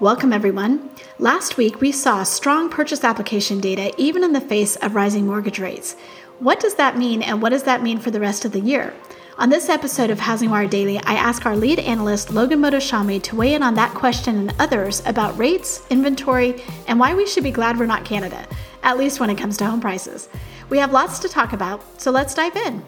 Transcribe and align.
Welcome, 0.00 0.32
everyone. 0.32 0.88
Last 1.18 1.58
week, 1.58 1.82
we 1.82 1.92
saw 1.92 2.22
strong 2.22 2.70
purchase 2.70 3.04
application 3.04 3.60
data 3.60 3.92
even 3.98 4.24
in 4.24 4.32
the 4.32 4.40
face 4.40 4.76
of 4.76 4.94
rising 4.94 5.26
mortgage 5.26 5.58
rates. 5.58 5.94
What 6.38 6.58
does 6.58 6.76
that 6.76 6.96
mean, 6.96 7.20
and 7.20 7.42
what 7.42 7.50
does 7.50 7.64
that 7.64 7.82
mean 7.82 7.98
for 7.98 8.10
the 8.10 8.18
rest 8.18 8.46
of 8.46 8.52
the 8.52 8.60
year? 8.60 8.94
On 9.36 9.50
this 9.50 9.68
episode 9.68 10.08
of 10.08 10.18
Housing 10.18 10.48
Wire 10.48 10.66
Daily, 10.66 10.96
I 11.00 11.16
ask 11.16 11.44
our 11.44 11.54
lead 11.54 11.80
analyst, 11.80 12.30
Logan 12.30 12.60
Mohtashami, 12.62 13.22
to 13.24 13.36
weigh 13.36 13.52
in 13.52 13.62
on 13.62 13.74
that 13.74 13.92
question 13.92 14.36
and 14.36 14.54
others 14.58 15.02
about 15.04 15.36
rates, 15.36 15.84
inventory, 15.90 16.62
and 16.88 16.98
why 16.98 17.12
we 17.12 17.26
should 17.26 17.44
be 17.44 17.50
glad 17.50 17.78
we're 17.78 17.84
not 17.84 18.06
Canada, 18.06 18.48
at 18.82 18.96
least 18.96 19.20
when 19.20 19.28
it 19.28 19.36
comes 19.36 19.58
to 19.58 19.66
home 19.66 19.82
prices. 19.82 20.30
We 20.70 20.78
have 20.78 20.92
lots 20.92 21.18
to 21.18 21.28
talk 21.28 21.52
about, 21.52 22.00
so 22.00 22.10
let's 22.10 22.32
dive 22.32 22.56
in. 22.56 22.82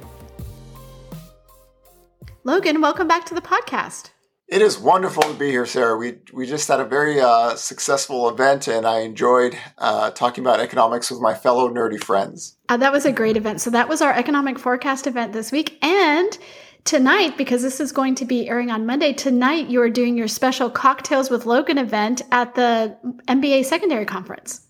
Logan, 2.44 2.80
welcome 2.80 3.06
back 3.06 3.26
to 3.26 3.34
the 3.34 3.42
podcast. 3.42 4.12
It 4.52 4.60
is 4.60 4.78
wonderful 4.78 5.22
to 5.22 5.32
be 5.32 5.48
here, 5.48 5.64
Sarah. 5.64 5.96
We 5.96 6.18
we 6.30 6.44
just 6.44 6.68
had 6.68 6.78
a 6.78 6.84
very 6.84 7.18
uh, 7.18 7.54
successful 7.54 8.28
event, 8.28 8.68
and 8.68 8.86
I 8.86 8.98
enjoyed 8.98 9.56
uh, 9.78 10.10
talking 10.10 10.44
about 10.44 10.60
economics 10.60 11.10
with 11.10 11.22
my 11.22 11.32
fellow 11.32 11.70
nerdy 11.70 11.98
friends. 11.98 12.58
Uh, 12.68 12.76
that 12.76 12.92
was 12.92 13.06
a 13.06 13.12
great 13.12 13.38
event. 13.38 13.62
So 13.62 13.70
that 13.70 13.88
was 13.88 14.02
our 14.02 14.12
economic 14.12 14.58
forecast 14.58 15.06
event 15.06 15.32
this 15.32 15.52
week, 15.52 15.82
and 15.82 16.36
tonight, 16.84 17.38
because 17.38 17.62
this 17.62 17.80
is 17.80 17.92
going 17.92 18.14
to 18.16 18.26
be 18.26 18.46
airing 18.46 18.70
on 18.70 18.84
Monday, 18.84 19.14
tonight 19.14 19.68
you 19.68 19.80
are 19.80 19.88
doing 19.88 20.18
your 20.18 20.28
special 20.28 20.68
cocktails 20.68 21.30
with 21.30 21.46
Logan 21.46 21.78
event 21.78 22.20
at 22.30 22.54
the 22.54 22.94
MBA 23.28 23.64
Secondary 23.64 24.04
Conference. 24.04 24.66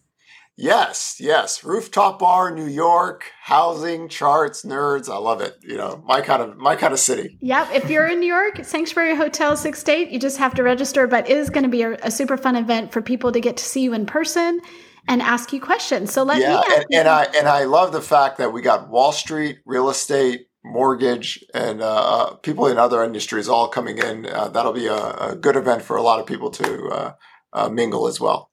Yes, 0.62 1.16
yes. 1.18 1.64
Rooftop 1.64 2.20
bar, 2.20 2.54
New 2.54 2.68
York, 2.68 3.24
housing, 3.42 4.08
charts, 4.08 4.64
nerds. 4.64 5.12
I 5.12 5.16
love 5.16 5.40
it. 5.40 5.56
You 5.60 5.76
know, 5.76 6.00
my 6.06 6.20
kind 6.20 6.40
of 6.40 6.56
my 6.56 6.76
kind 6.76 6.92
of 6.92 7.00
city. 7.00 7.36
Yep. 7.40 7.70
If 7.72 7.90
you're 7.90 8.06
in 8.06 8.20
New 8.20 8.32
York, 8.32 8.64
Sanctuary 8.64 9.16
Hotel 9.16 9.56
Six 9.56 9.80
State, 9.80 10.10
you 10.10 10.20
just 10.20 10.38
have 10.38 10.54
to 10.54 10.62
register. 10.62 11.08
But 11.08 11.28
it 11.28 11.36
is 11.36 11.50
going 11.50 11.64
to 11.64 11.68
be 11.68 11.82
a, 11.82 11.94
a, 12.04 12.12
super 12.12 12.36
fun 12.36 12.54
event 12.54 12.92
for 12.92 13.02
people 13.02 13.32
to 13.32 13.40
get 13.40 13.56
to 13.56 13.64
see 13.64 13.80
you 13.80 13.92
in 13.92 14.06
person 14.06 14.60
and 15.08 15.20
ask 15.20 15.52
you 15.52 15.60
questions. 15.60 16.12
So 16.12 16.22
let 16.22 16.40
yeah, 16.40 16.60
me 16.60 16.76
and, 16.76 16.84
and 16.92 17.08
I 17.08 17.24
and 17.36 17.48
I 17.48 17.64
love 17.64 17.90
the 17.90 18.00
fact 18.00 18.38
that 18.38 18.52
we 18.52 18.62
got 18.62 18.88
Wall 18.88 19.10
Street, 19.10 19.58
real 19.66 19.90
estate, 19.90 20.46
mortgage, 20.64 21.44
and 21.52 21.82
uh, 21.82 21.86
uh 21.86 22.34
people 22.36 22.68
in 22.68 22.78
other 22.78 23.02
industries 23.02 23.48
all 23.48 23.66
coming 23.66 23.98
in. 23.98 24.26
Uh, 24.26 24.46
that'll 24.46 24.72
be 24.72 24.86
a, 24.86 24.94
a, 24.94 25.34
good 25.34 25.56
event 25.56 25.82
for 25.82 25.96
a 25.96 26.02
lot 26.02 26.20
of 26.20 26.26
people 26.26 26.52
to 26.52 26.86
uh, 26.86 27.12
uh 27.52 27.68
mingle 27.68 28.06
as 28.06 28.20
well. 28.20 28.51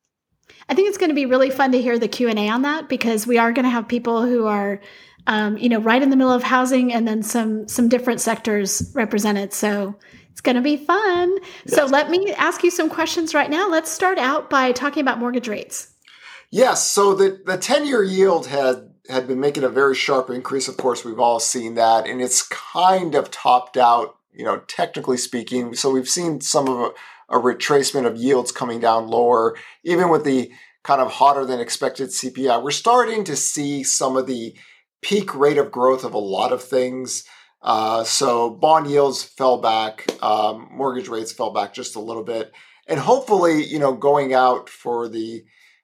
I 0.69 0.75
think 0.75 0.87
it's 0.87 0.97
going 0.97 1.09
to 1.09 1.15
be 1.15 1.25
really 1.25 1.49
fun 1.49 1.71
to 1.71 1.81
hear 1.81 1.97
the 1.97 2.07
Q 2.07 2.29
and 2.29 2.37
A 2.37 2.47
on 2.49 2.61
that 2.61 2.87
because 2.87 3.25
we 3.25 3.37
are 3.39 3.51
going 3.51 3.63
to 3.63 3.71
have 3.71 3.87
people 3.87 4.25
who 4.25 4.45
are, 4.45 4.79
um, 5.25 5.57
you 5.57 5.67
know, 5.67 5.79
right 5.79 6.01
in 6.01 6.11
the 6.11 6.15
middle 6.15 6.31
of 6.31 6.43
housing 6.43 6.93
and 6.93 7.07
then 7.07 7.23
some 7.23 7.67
some 7.67 7.89
different 7.89 8.21
sectors 8.21 8.91
represented. 8.93 9.51
So 9.51 9.95
it's 10.31 10.41
going 10.41 10.55
to 10.55 10.61
be 10.61 10.77
fun. 10.77 11.37
Yes. 11.65 11.75
So 11.75 11.85
let 11.85 12.09
me 12.09 12.33
ask 12.33 12.63
you 12.63 12.69
some 12.69 12.89
questions 12.89 13.33
right 13.33 13.49
now. 13.49 13.67
Let's 13.67 13.89
start 13.89 14.19
out 14.19 14.49
by 14.49 14.71
talking 14.71 15.01
about 15.01 15.17
mortgage 15.17 15.47
rates. 15.47 15.93
Yes. 16.51 16.87
So 16.89 17.15
the 17.15 17.41
the 17.45 17.57
ten 17.57 17.87
year 17.87 18.03
yield 18.03 18.45
had 18.47 18.91
had 19.09 19.27
been 19.27 19.39
making 19.39 19.63
a 19.63 19.69
very 19.69 19.95
sharp 19.95 20.29
increase. 20.29 20.67
Of 20.67 20.77
course, 20.77 21.03
we've 21.03 21.19
all 21.19 21.39
seen 21.39 21.73
that, 21.75 22.05
and 22.05 22.21
it's 22.21 22.47
kind 22.47 23.15
of 23.15 23.31
topped 23.31 23.75
out. 23.75 24.17
You 24.33 24.45
know, 24.45 24.59
technically 24.67 25.17
speaking. 25.17 25.73
So 25.73 25.89
we've 25.89 26.07
seen 26.07 26.39
some 26.39 26.69
of 26.69 26.79
a 26.79 26.91
retracement 27.37 28.05
of 28.05 28.17
yields 28.17 28.51
coming 28.51 28.79
down 28.79 29.07
lower, 29.07 29.55
even 29.83 30.09
with 30.09 30.23
the 30.23 30.51
kind 30.83 31.01
of 31.01 31.11
hotter 31.11 31.45
than 31.45 31.59
expected 31.59 32.09
CPI. 32.09 32.63
We're 32.63 32.71
starting 32.71 33.23
to 33.25 33.35
see 33.35 33.83
some 33.83 34.17
of 34.17 34.27
the 34.27 34.55
peak 35.01 35.35
rate 35.35 35.57
of 35.57 35.71
growth 35.71 36.03
of 36.03 36.13
a 36.13 36.19
lot 36.19 36.51
of 36.51 36.63
things. 36.63 37.23
Uh, 37.61 38.03
so 38.03 38.49
bond 38.49 38.89
yields 38.89 39.23
fell 39.23 39.59
back, 39.59 40.07
um, 40.23 40.69
mortgage 40.71 41.09
rates 41.09 41.31
fell 41.31 41.51
back 41.51 41.73
just 41.73 41.95
a 41.95 41.99
little 41.99 42.23
bit, 42.23 42.51
and 42.87 42.99
hopefully, 42.99 43.63
you 43.63 43.77
know, 43.77 43.93
going 43.93 44.33
out 44.33 44.69
for 44.69 45.09
the 45.09 45.43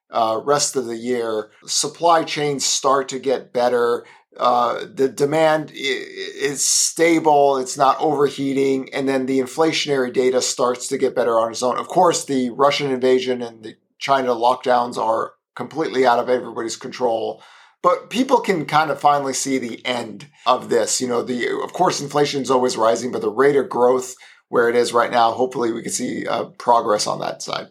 uh, 0.09 0.39
rest 0.43 0.75
of 0.75 0.85
the 0.85 0.95
year, 0.95 1.51
supply 1.65 2.23
chains 2.23 2.65
start 2.65 3.09
to 3.09 3.19
get 3.19 3.51
better 3.51 4.05
uh, 4.37 4.85
the 4.93 5.07
demand 5.07 5.71
is 5.73 6.63
stable, 6.63 7.57
it's 7.57 7.77
not 7.77 7.99
overheating, 7.99 8.93
and 8.93 9.07
then 9.07 9.25
the 9.25 9.39
inflationary 9.39 10.11
data 10.11 10.41
starts 10.41 10.87
to 10.89 10.97
get 10.97 11.15
better 11.15 11.39
on 11.39 11.51
its 11.51 11.63
own. 11.63 11.77
Of 11.77 11.87
course, 11.87 12.25
the 12.25 12.49
Russian 12.51 12.91
invasion 12.91 13.41
and 13.41 13.63
the 13.63 13.75
China 13.97 14.29
lockdowns 14.29 14.97
are 14.97 15.33
completely 15.55 16.05
out 16.05 16.19
of 16.19 16.29
everybody's 16.29 16.75
control. 16.75 17.41
But 17.81 18.09
people 18.09 18.39
can 18.39 18.65
kind 18.65 18.89
of 18.89 18.99
finally 18.99 19.33
see 19.33 19.57
the 19.57 19.85
end 19.85 20.27
of 20.45 20.69
this. 20.69 20.99
You 20.99 21.07
know, 21.07 21.21
the 21.21 21.61
of 21.63 21.71
course 21.71 22.01
inflation 22.01 22.41
is 22.41 22.51
always 22.51 22.77
rising, 22.77 23.11
but 23.11 23.21
the 23.21 23.29
rate 23.29 23.55
of 23.55 23.69
growth 23.69 24.15
where 24.49 24.69
it 24.69 24.75
is 24.75 24.93
right 24.93 25.11
now, 25.11 25.31
hopefully 25.31 25.71
we 25.71 25.81
can 25.81 25.91
see 25.91 26.25
uh, 26.25 26.45
progress 26.57 27.07
on 27.07 27.19
that 27.19 27.41
side. 27.41 27.67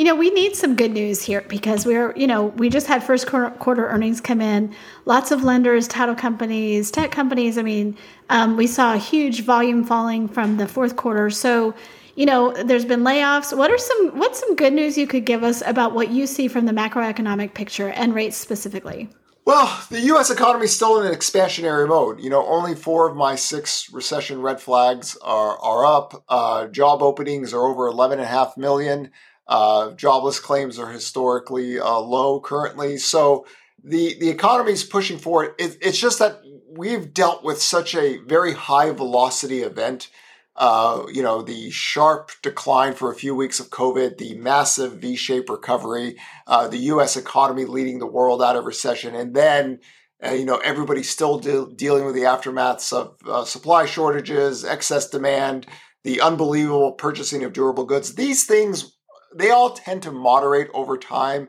You 0.00 0.06
know, 0.06 0.14
we 0.14 0.30
need 0.30 0.56
some 0.56 0.76
good 0.76 0.92
news 0.92 1.20
here 1.20 1.42
because 1.42 1.84
we're, 1.84 2.16
you 2.16 2.26
know, 2.26 2.46
we 2.46 2.70
just 2.70 2.86
had 2.86 3.04
first 3.04 3.26
quarter 3.26 3.86
earnings 3.86 4.18
come 4.18 4.40
in. 4.40 4.74
Lots 5.04 5.30
of 5.30 5.44
lenders, 5.44 5.86
title 5.86 6.14
companies, 6.14 6.90
tech 6.90 7.10
companies. 7.10 7.58
I 7.58 7.62
mean, 7.62 7.98
um, 8.30 8.56
we 8.56 8.66
saw 8.66 8.94
a 8.94 8.96
huge 8.96 9.42
volume 9.42 9.84
falling 9.84 10.26
from 10.26 10.56
the 10.56 10.66
fourth 10.66 10.96
quarter. 10.96 11.28
So, 11.28 11.74
you 12.14 12.24
know, 12.24 12.50
there's 12.50 12.86
been 12.86 13.00
layoffs. 13.00 13.54
What 13.54 13.70
are 13.70 13.76
some 13.76 14.18
what's 14.18 14.40
some 14.40 14.56
good 14.56 14.72
news 14.72 14.96
you 14.96 15.06
could 15.06 15.26
give 15.26 15.42
us 15.44 15.62
about 15.66 15.92
what 15.92 16.08
you 16.08 16.26
see 16.26 16.48
from 16.48 16.64
the 16.64 16.72
macroeconomic 16.72 17.52
picture 17.52 17.90
and 17.90 18.14
rates 18.14 18.38
specifically? 18.38 19.10
Well, 19.44 19.84
the 19.90 20.00
U.S. 20.00 20.30
economy 20.30 20.64
is 20.64 20.74
still 20.74 21.00
in 21.00 21.06
an 21.06 21.12
expansionary 21.12 21.86
mode. 21.86 22.20
You 22.20 22.30
know, 22.30 22.46
only 22.46 22.74
four 22.74 23.06
of 23.10 23.16
my 23.16 23.34
six 23.34 23.92
recession 23.92 24.40
red 24.40 24.62
flags 24.62 25.18
are 25.20 25.58
are 25.58 25.84
up. 25.84 26.24
Uh, 26.26 26.68
job 26.68 27.02
openings 27.02 27.52
are 27.52 27.66
over 27.66 27.90
11.5 27.90 28.56
million. 28.56 29.10
Uh, 29.50 29.90
jobless 29.94 30.38
claims 30.38 30.78
are 30.78 30.92
historically 30.92 31.80
uh, 31.80 31.98
low 31.98 32.40
currently. 32.40 32.96
So 32.96 33.44
the, 33.82 34.16
the 34.20 34.30
economy 34.30 34.70
is 34.70 34.84
pushing 34.84 35.18
forward. 35.18 35.54
It, 35.58 35.76
it's 35.82 35.98
just 35.98 36.20
that 36.20 36.40
we've 36.70 37.12
dealt 37.12 37.42
with 37.42 37.60
such 37.60 37.96
a 37.96 38.18
very 38.18 38.54
high 38.54 38.92
velocity 38.92 39.62
event. 39.62 40.08
Uh, 40.54 41.04
you 41.12 41.22
know, 41.22 41.42
the 41.42 41.68
sharp 41.70 42.30
decline 42.42 42.94
for 42.94 43.10
a 43.10 43.16
few 43.16 43.34
weeks 43.34 43.58
of 43.58 43.70
COVID, 43.70 44.18
the 44.18 44.36
massive 44.36 45.00
V 45.00 45.16
shaped 45.16 45.50
recovery, 45.50 46.16
uh, 46.46 46.68
the 46.68 46.78
US 46.78 47.16
economy 47.16 47.64
leading 47.64 47.98
the 47.98 48.06
world 48.06 48.40
out 48.40 48.56
of 48.56 48.66
recession, 48.66 49.16
and 49.16 49.34
then 49.34 49.80
uh, 50.24 50.32
you 50.32 50.44
know, 50.44 50.58
everybody's 50.58 51.08
still 51.08 51.38
de- 51.38 51.72
dealing 51.74 52.04
with 52.04 52.14
the 52.14 52.22
aftermaths 52.22 52.92
of 52.92 53.16
uh, 53.26 53.44
supply 53.44 53.86
shortages, 53.86 54.64
excess 54.64 55.08
demand, 55.08 55.66
the 56.04 56.20
unbelievable 56.20 56.92
purchasing 56.92 57.42
of 57.42 57.52
durable 57.52 57.84
goods. 57.84 58.14
These 58.14 58.44
things 58.44 58.98
they 59.34 59.50
all 59.50 59.70
tend 59.70 60.02
to 60.02 60.10
moderate 60.10 60.68
over 60.74 60.96
time. 60.96 61.48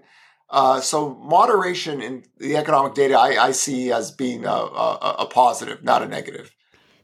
Uh, 0.50 0.81
so 0.81 1.16
moderation 1.16 2.02
in 2.02 2.24
the 2.38 2.58
economic 2.58 2.94
data 2.94 3.18
I, 3.18 3.47
I 3.47 3.52
see 3.52 3.92
as 3.92 4.12
being 4.12 4.46
a, 4.46 4.50
a, 4.50 5.16
a, 5.19 5.25
positive, 5.25 5.81
not 5.81 6.03
a 6.03 6.08
negative. 6.08 6.52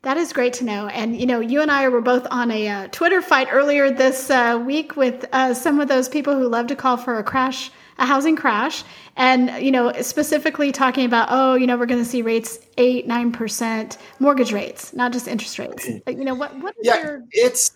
That 0.02 0.18
is 0.18 0.34
great 0.34 0.54
to 0.54 0.66
know. 0.66 0.88
And 0.88 1.20
you 1.20 1.26
know, 1.26 1.40
you 1.40 1.62
and 1.62 1.72
I 1.72 1.88
were 1.88 2.02
both 2.02 2.28
on 2.30 2.52
a 2.52 2.68
uh, 2.68 2.88
Twitter 2.92 3.22
fight 3.22 3.48
earlier 3.50 3.90
this 3.90 4.30
uh, 4.30 4.62
week 4.66 4.98
with 4.98 5.26
uh, 5.32 5.54
some 5.54 5.80
of 5.80 5.88
those 5.88 6.10
people 6.10 6.36
who 6.36 6.48
love 6.48 6.68
to 6.68 6.76
call 6.76 6.98
for 6.98 7.18
a 7.20 7.24
crash, 7.24 7.72
a 7.98 8.06
housing 8.06 8.36
crash, 8.36 8.84
and 9.16 9.64
you 9.64 9.72
know, 9.72 9.94
specifically 10.02 10.72
talking 10.74 11.06
about, 11.06 11.30
oh, 11.32 11.56
you 11.56 11.68
know, 11.68 11.78
we're 11.78 11.88
going 11.88 12.04
to 12.04 12.10
see 12.10 12.22
rates 12.22 12.60
eight, 12.78 13.08
nine 13.08 13.32
percent 13.32 13.98
mortgage 14.20 14.52
rates, 14.52 14.94
not 14.94 15.14
just 15.14 15.28
interest 15.28 15.58
rates. 15.58 15.88
You 15.88 16.26
know, 16.26 16.36
what 16.36 16.58
what 16.62 16.76
is 16.80 16.86
yeah, 16.86 17.02
your? 17.02 17.24
It's 17.32 17.72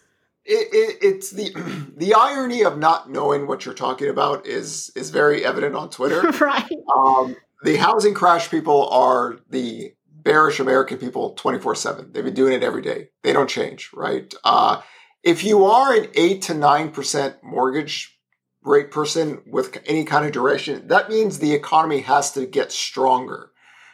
it, 0.46 0.68
it, 0.74 0.98
it's 1.02 1.32
the 1.32 1.52
the 1.98 2.14
irony 2.14 2.64
of 2.64 2.78
not 2.78 3.10
knowing 3.10 3.48
what 3.48 3.66
you're 3.66 3.74
talking 3.74 4.10
about 4.10 4.46
is 4.46 4.92
is 4.96 5.10
very 5.10 5.46
evident 5.46 5.76
on 5.76 5.90
Twitter. 5.90 6.22
right. 6.46 6.72
Um, 6.96 7.36
the 7.64 7.76
housing 7.78 8.14
crash 8.14 8.50
people 8.50 8.90
are 8.90 9.38
the 9.50 9.94
bearish 10.24 10.60
American 10.60 10.98
people 10.98 11.34
24 11.34 11.76
7. 11.76 12.12
They've 12.12 12.24
been 12.24 12.34
doing 12.34 12.54
it 12.54 12.64
every 12.64 12.82
day. 12.82 13.10
They 13.24 13.34
don't 13.34 13.50
change, 13.50 13.90
right? 13.94 14.34
Uh, 14.44 14.82
if 15.24 15.44
you 15.44 15.66
are 15.66 15.96
an 15.96 16.08
8 16.16 16.42
to 16.44 16.54
9% 16.54 17.44
mortgage 17.44 18.20
rate 18.64 18.92
person 18.92 19.42
with 19.46 19.78
any 19.86 20.04
kind 20.04 20.26
of 20.26 20.32
duration, 20.32 20.88
that 20.88 21.10
means 21.10 21.38
the 21.38 21.54
economy 21.54 22.02
has 22.02 22.32
to 22.34 22.46
get 22.46 22.72
stronger. 22.72 23.52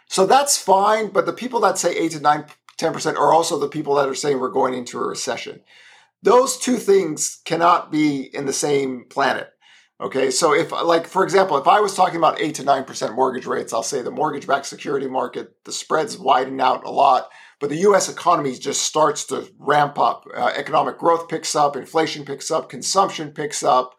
So 0.08 0.26
that's 0.26 0.58
fine. 0.58 1.10
But 1.10 1.26
the 1.26 1.34
people 1.34 1.60
that 1.62 1.78
say 1.78 1.96
8 1.98 2.12
to 2.12 2.20
9, 2.22 2.46
10% 2.78 3.16
are 3.16 3.34
also 3.34 3.60
the 3.60 3.68
people 3.68 3.96
that 3.96 4.08
are 4.08 4.16
saying 4.16 4.40
we're 4.40 4.50
going 4.50 4.74
into 4.74 5.00
a 5.00 5.08
recession. 5.08 5.62
Those 6.24 6.58
two 6.58 6.78
things 6.78 7.42
cannot 7.46 7.92
be 7.92 8.22
in 8.34 8.46
the 8.46 8.54
same 8.54 9.06
planet. 9.10 9.50
Okay, 10.00 10.30
so 10.30 10.54
if, 10.54 10.72
like, 10.72 11.08
for 11.08 11.24
example, 11.24 11.58
if 11.58 11.68
I 11.68 11.80
was 11.80 11.96
talking 11.96 12.18
about 12.18 12.40
8 12.40 12.54
to 12.56 12.64
9% 12.64 13.16
mortgage 13.16 13.48
rates, 13.48 13.74
I'll 13.74 13.82
say 13.82 14.04
the 14.04 14.12
mortgage 14.12 14.46
backed 14.46 14.68
security 14.68 15.08
market, 15.08 15.56
the 15.66 15.72
spreads 15.72 16.20
widen 16.20 16.62
out 16.62 16.86
a 16.86 16.92
lot, 16.92 17.30
but 17.60 17.70
the 17.70 17.78
US 17.78 18.08
economy 18.08 18.54
just 18.54 18.84
starts 18.84 19.26
to 19.26 19.50
ramp 19.58 19.98
up. 19.98 20.26
Uh, 20.36 20.52
economic 20.56 21.00
growth 21.00 21.28
picks 21.28 21.56
up, 21.56 21.76
inflation 21.76 22.26
picks 22.26 22.52
up, 22.52 22.70
consumption 22.70 23.32
picks 23.32 23.64
up, 23.64 23.96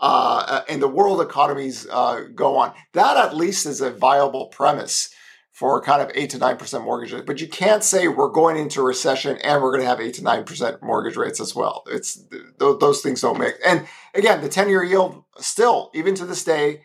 uh, 0.00 0.62
and 0.68 0.82
the 0.82 0.88
world 0.88 1.20
economies 1.20 1.86
uh, 1.92 2.24
go 2.34 2.56
on. 2.56 2.74
That 2.94 3.16
at 3.16 3.36
least 3.36 3.66
is 3.66 3.80
a 3.80 3.90
viable 3.90 4.48
premise 4.48 5.10
for 5.56 5.80
kind 5.80 6.02
of 6.02 6.10
8 6.14 6.28
to 6.28 6.38
9% 6.38 6.84
mortgages. 6.84 7.22
But 7.22 7.40
you 7.40 7.48
can't 7.48 7.82
say 7.82 8.08
we're 8.08 8.28
going 8.28 8.58
into 8.58 8.82
recession 8.82 9.38
and 9.38 9.62
we're 9.62 9.70
going 9.70 9.80
to 9.80 9.88
have 9.88 10.02
8 10.02 10.12
to 10.12 10.20
9% 10.20 10.82
mortgage 10.82 11.16
rates 11.16 11.40
as 11.40 11.54
well. 11.54 11.82
It's 11.86 12.22
those 12.58 13.00
things 13.00 13.22
don't 13.22 13.38
make. 13.38 13.54
And 13.64 13.86
again, 14.12 14.42
the 14.42 14.50
10-year 14.50 14.84
yield 14.84 15.24
still 15.38 15.90
even 15.94 16.14
to 16.16 16.26
this 16.26 16.44
day 16.44 16.82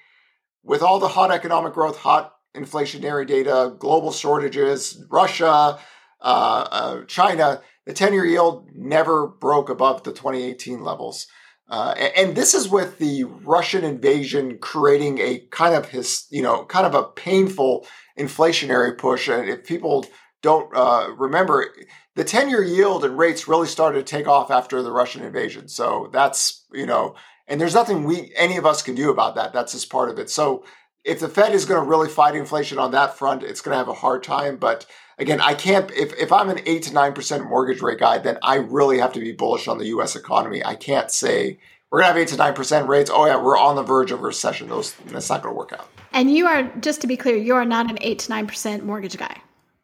with 0.63 0.81
all 0.81 0.99
the 0.99 1.09
hot 1.09 1.31
economic 1.31 1.73
growth, 1.73 1.97
hot 1.97 2.33
inflationary 2.55 3.27
data, 3.27 3.75
global 3.77 4.13
shortages, 4.13 5.03
Russia, 5.09 5.77
uh, 6.21 6.67
uh, 6.71 7.03
China, 7.07 7.61
the 7.85 7.93
10-year 7.93 8.25
yield 8.25 8.69
never 8.73 9.27
broke 9.27 9.69
above 9.69 10.03
the 10.03 10.11
2018 10.11 10.81
levels. 10.81 11.27
Uh, 11.67 11.93
and 12.15 12.37
this 12.37 12.53
is 12.53 12.69
with 12.69 12.99
the 12.99 13.25
Russian 13.25 13.83
invasion 13.83 14.59
creating 14.59 15.19
a 15.19 15.39
kind 15.51 15.75
of 15.75 15.89
his, 15.89 16.25
you 16.29 16.41
know, 16.41 16.63
kind 16.65 16.85
of 16.85 16.95
a 16.95 17.03
painful 17.03 17.85
inflationary 18.17 18.97
push. 18.97 19.27
And 19.27 19.49
if 19.49 19.65
people 19.65 20.05
don't 20.41 20.75
uh, 20.75 21.09
remember, 21.17 21.73
the 22.15 22.23
10 22.23 22.49
year 22.49 22.63
yield 22.63 23.05
and 23.05 23.17
rates 23.17 23.47
really 23.47 23.67
started 23.67 24.05
to 24.05 24.15
take 24.15 24.27
off 24.27 24.51
after 24.51 24.81
the 24.81 24.91
Russian 24.91 25.23
invasion. 25.23 25.67
So 25.67 26.09
that's, 26.11 26.65
you 26.73 26.85
know, 26.85 27.15
and 27.47 27.59
there's 27.59 27.75
nothing 27.75 28.03
we, 28.03 28.31
any 28.35 28.57
of 28.57 28.65
us 28.65 28.81
can 28.81 28.95
do 28.95 29.09
about 29.09 29.35
that. 29.35 29.53
That's 29.53 29.73
just 29.73 29.89
part 29.89 30.09
of 30.09 30.19
it. 30.19 30.29
So 30.29 30.63
if 31.03 31.19
the 31.19 31.29
Fed 31.29 31.53
is 31.53 31.65
going 31.65 31.83
to 31.83 31.89
really 31.89 32.09
fight 32.09 32.35
inflation 32.35 32.79
on 32.79 32.91
that 32.91 33.17
front, 33.17 33.43
it's 33.43 33.61
going 33.61 33.73
to 33.73 33.77
have 33.77 33.87
a 33.87 33.93
hard 33.93 34.23
time. 34.23 34.57
But 34.57 34.85
again, 35.17 35.41
I 35.41 35.53
can't, 35.53 35.89
if, 35.91 36.13
if 36.13 36.31
I'm 36.31 36.49
an 36.49 36.59
8 36.65 36.83
to 36.83 36.91
9% 36.91 37.49
mortgage 37.49 37.81
rate 37.81 37.99
guy, 37.99 38.17
then 38.19 38.37
I 38.43 38.55
really 38.55 38.99
have 38.99 39.13
to 39.13 39.19
be 39.19 39.31
bullish 39.31 39.67
on 39.67 39.77
the 39.77 39.87
US 39.87 40.15
economy. 40.15 40.63
I 40.63 40.75
can't 40.75 41.11
say, 41.11 41.59
we're 41.91 42.01
going 42.01 42.13
to 42.13 42.19
have 42.19 42.47
8 42.47 42.55
to 42.55 42.63
9% 42.63 42.87
rates. 42.87 43.11
Oh, 43.13 43.25
yeah, 43.25 43.41
we're 43.41 43.57
on 43.57 43.75
the 43.75 43.83
verge 43.83 44.11
of 44.11 44.21
recession. 44.21 44.69
Those, 44.69 44.93
that's 45.07 45.29
not 45.29 45.43
going 45.43 45.53
to 45.53 45.57
work 45.57 45.73
out. 45.73 45.89
And 46.13 46.31
you 46.31 46.47
are, 46.47 46.63
just 46.79 47.01
to 47.01 47.07
be 47.07 47.17
clear, 47.17 47.35
you 47.35 47.53
are 47.55 47.65
not 47.65 47.89
an 47.89 47.97
8 48.01 48.19
to 48.19 48.31
9% 48.31 48.83
mortgage 48.83 49.17
guy. 49.17 49.41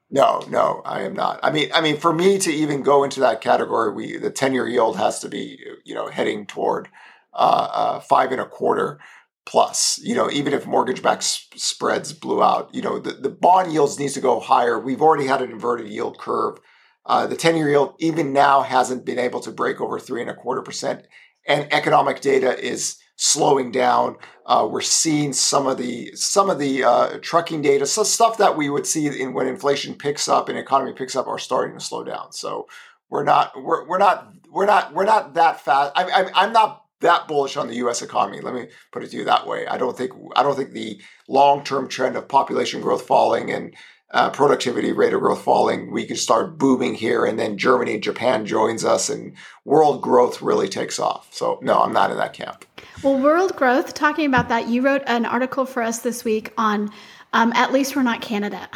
No, 0.10 0.42
no, 0.50 0.82
I 0.86 1.02
am 1.02 1.14
not. 1.14 1.40
I 1.44 1.52
mean, 1.52 1.70
I 1.74 1.82
mean, 1.82 1.98
for 1.98 2.14
me 2.14 2.38
to 2.40 2.52
even 2.52 2.82
go 2.82 3.04
into 3.04 3.20
that 3.20 3.42
category, 3.42 3.92
we 3.92 4.18
the 4.18 4.32
ten 4.32 4.54
year 4.54 4.68
yield 4.68 4.96
has 4.96 5.20
to 5.20 5.28
be, 5.28 5.60
you 5.84 5.94
know, 5.94 6.08
heading 6.08 6.46
toward 6.46 6.88
uh, 7.34 7.68
uh, 7.74 8.00
five 8.00 8.32
and 8.32 8.40
a 8.40 8.46
quarter 8.46 9.00
plus. 9.46 10.00
You 10.02 10.16
know, 10.16 10.32
even 10.32 10.54
if 10.54 10.66
mortgage 10.66 11.02
backed 11.02 11.24
spreads 11.24 12.14
blew 12.14 12.42
out, 12.42 12.74
you 12.74 12.82
know, 12.82 13.00
the, 13.00 13.14
the 13.14 13.30
bond 13.30 13.74
yields 13.74 14.00
needs 14.00 14.14
to 14.14 14.22
go 14.22 14.40
higher. 14.40 14.80
We've 14.80 15.02
already 15.02 15.28
had 15.28 15.42
an 15.42 15.52
inverted 15.52 15.90
yield 15.90 16.18
curve. 16.20 16.60
Uh, 17.06 17.28
the 17.28 17.36
ten 17.36 17.58
year 17.58 17.70
yield 17.70 17.96
even 18.00 18.32
now 18.32 18.62
hasn't 18.62 19.06
been 19.06 19.20
able 19.20 19.42
to 19.42 19.52
break 19.52 19.82
over 19.82 20.00
three 20.00 20.22
and 20.22 20.30
a 20.30 20.36
quarter 20.36 20.62
percent, 20.62 21.06
and 21.48 21.72
economic 21.74 22.22
data 22.22 22.58
is 22.60 22.98
slowing 23.16 23.72
down. 23.72 24.16
Uh, 24.46 24.68
we're 24.70 24.82
seeing 24.82 25.34
some 25.34 25.68
of 25.68 25.78
the 25.78 26.12
some 26.16 26.50
of 26.50 26.60
the 26.60 26.84
uh, 26.84 27.18
trucking 27.22 27.62
data, 27.62 27.86
so 27.86 28.04
stuff 28.04 28.38
that 28.38 28.56
we 28.56 28.70
would 28.70 28.88
see 28.88 29.08
in 29.08 29.34
when 29.34 29.48
inflation 29.48 29.96
picks 29.96 30.28
up 30.28 30.50
and 30.50 30.58
economy 30.58 30.94
picks 30.94 31.16
up, 31.16 31.28
are 31.28 31.40
starting 31.40 31.78
to 31.78 31.84
slow 31.84 32.04
down. 32.04 32.32
So 32.32 32.68
we're 33.10 33.24
not 33.24 33.52
we're, 33.62 33.88
we're 33.88 33.98
not 33.98 34.34
we're 34.50 34.66
not 34.66 34.94
we're 34.94 35.06
not 35.06 35.34
that 35.34 35.62
fast. 35.62 35.92
I, 35.96 36.04
I, 36.04 36.30
I'm 36.34 36.54
not 36.54 36.84
that 37.02 37.28
bullish 37.28 37.58
on 37.58 37.68
the 37.68 37.76
U.S. 37.76 38.02
economy. 38.02 38.42
Let 38.42 38.54
me 38.54 38.68
put 38.92 39.04
it 39.04 39.12
to 39.12 39.18
you 39.18 39.26
that 39.26 39.46
way. 39.46 39.68
I 39.68 39.78
don't 39.78 39.98
think 39.98 40.12
I 40.36 40.44
don't 40.44 40.56
think 40.56 40.72
the 40.72 41.02
long 41.28 41.64
term 41.64 41.88
trend 41.88 42.16
of 42.16 42.28
population 42.28 42.82
growth 42.82 43.06
falling 43.06 43.52
and 43.52 43.76
uh, 44.12 44.30
productivity 44.30 44.94
rate 44.94 45.14
of 45.14 45.20
growth 45.20 45.42
falling, 45.42 45.92
we 45.92 46.06
could 46.06 46.18
start 46.18 46.58
booming 46.58 46.96
here, 46.96 47.26
and 47.26 47.38
then 47.38 47.58
Germany 47.58 47.96
and 47.96 48.04
Japan 48.04 48.46
joins 48.46 48.86
us, 48.86 49.10
and 49.10 49.34
world 49.66 50.02
growth 50.02 50.42
really 50.42 50.70
takes 50.70 50.98
off. 50.98 51.28
So 51.34 51.60
no, 51.62 51.80
I'm 51.80 51.92
not 51.92 52.12
in 52.12 52.18
that 52.18 52.34
camp. 52.34 52.64
Well, 53.04 53.20
world 53.20 53.56
growth. 53.56 53.94
Talking 53.94 54.26
about 54.26 54.48
that, 54.50 54.70
you 54.70 54.82
wrote 54.82 55.04
an 55.08 55.26
article 55.26 55.66
for 55.66 55.82
us 55.84 56.00
this 56.00 56.24
week 56.24 56.54
on. 56.58 56.90
Um, 57.34 57.52
at 57.54 57.74
least 57.74 57.94
we're 57.94 58.04
not 58.04 58.22
Canada, 58.22 58.70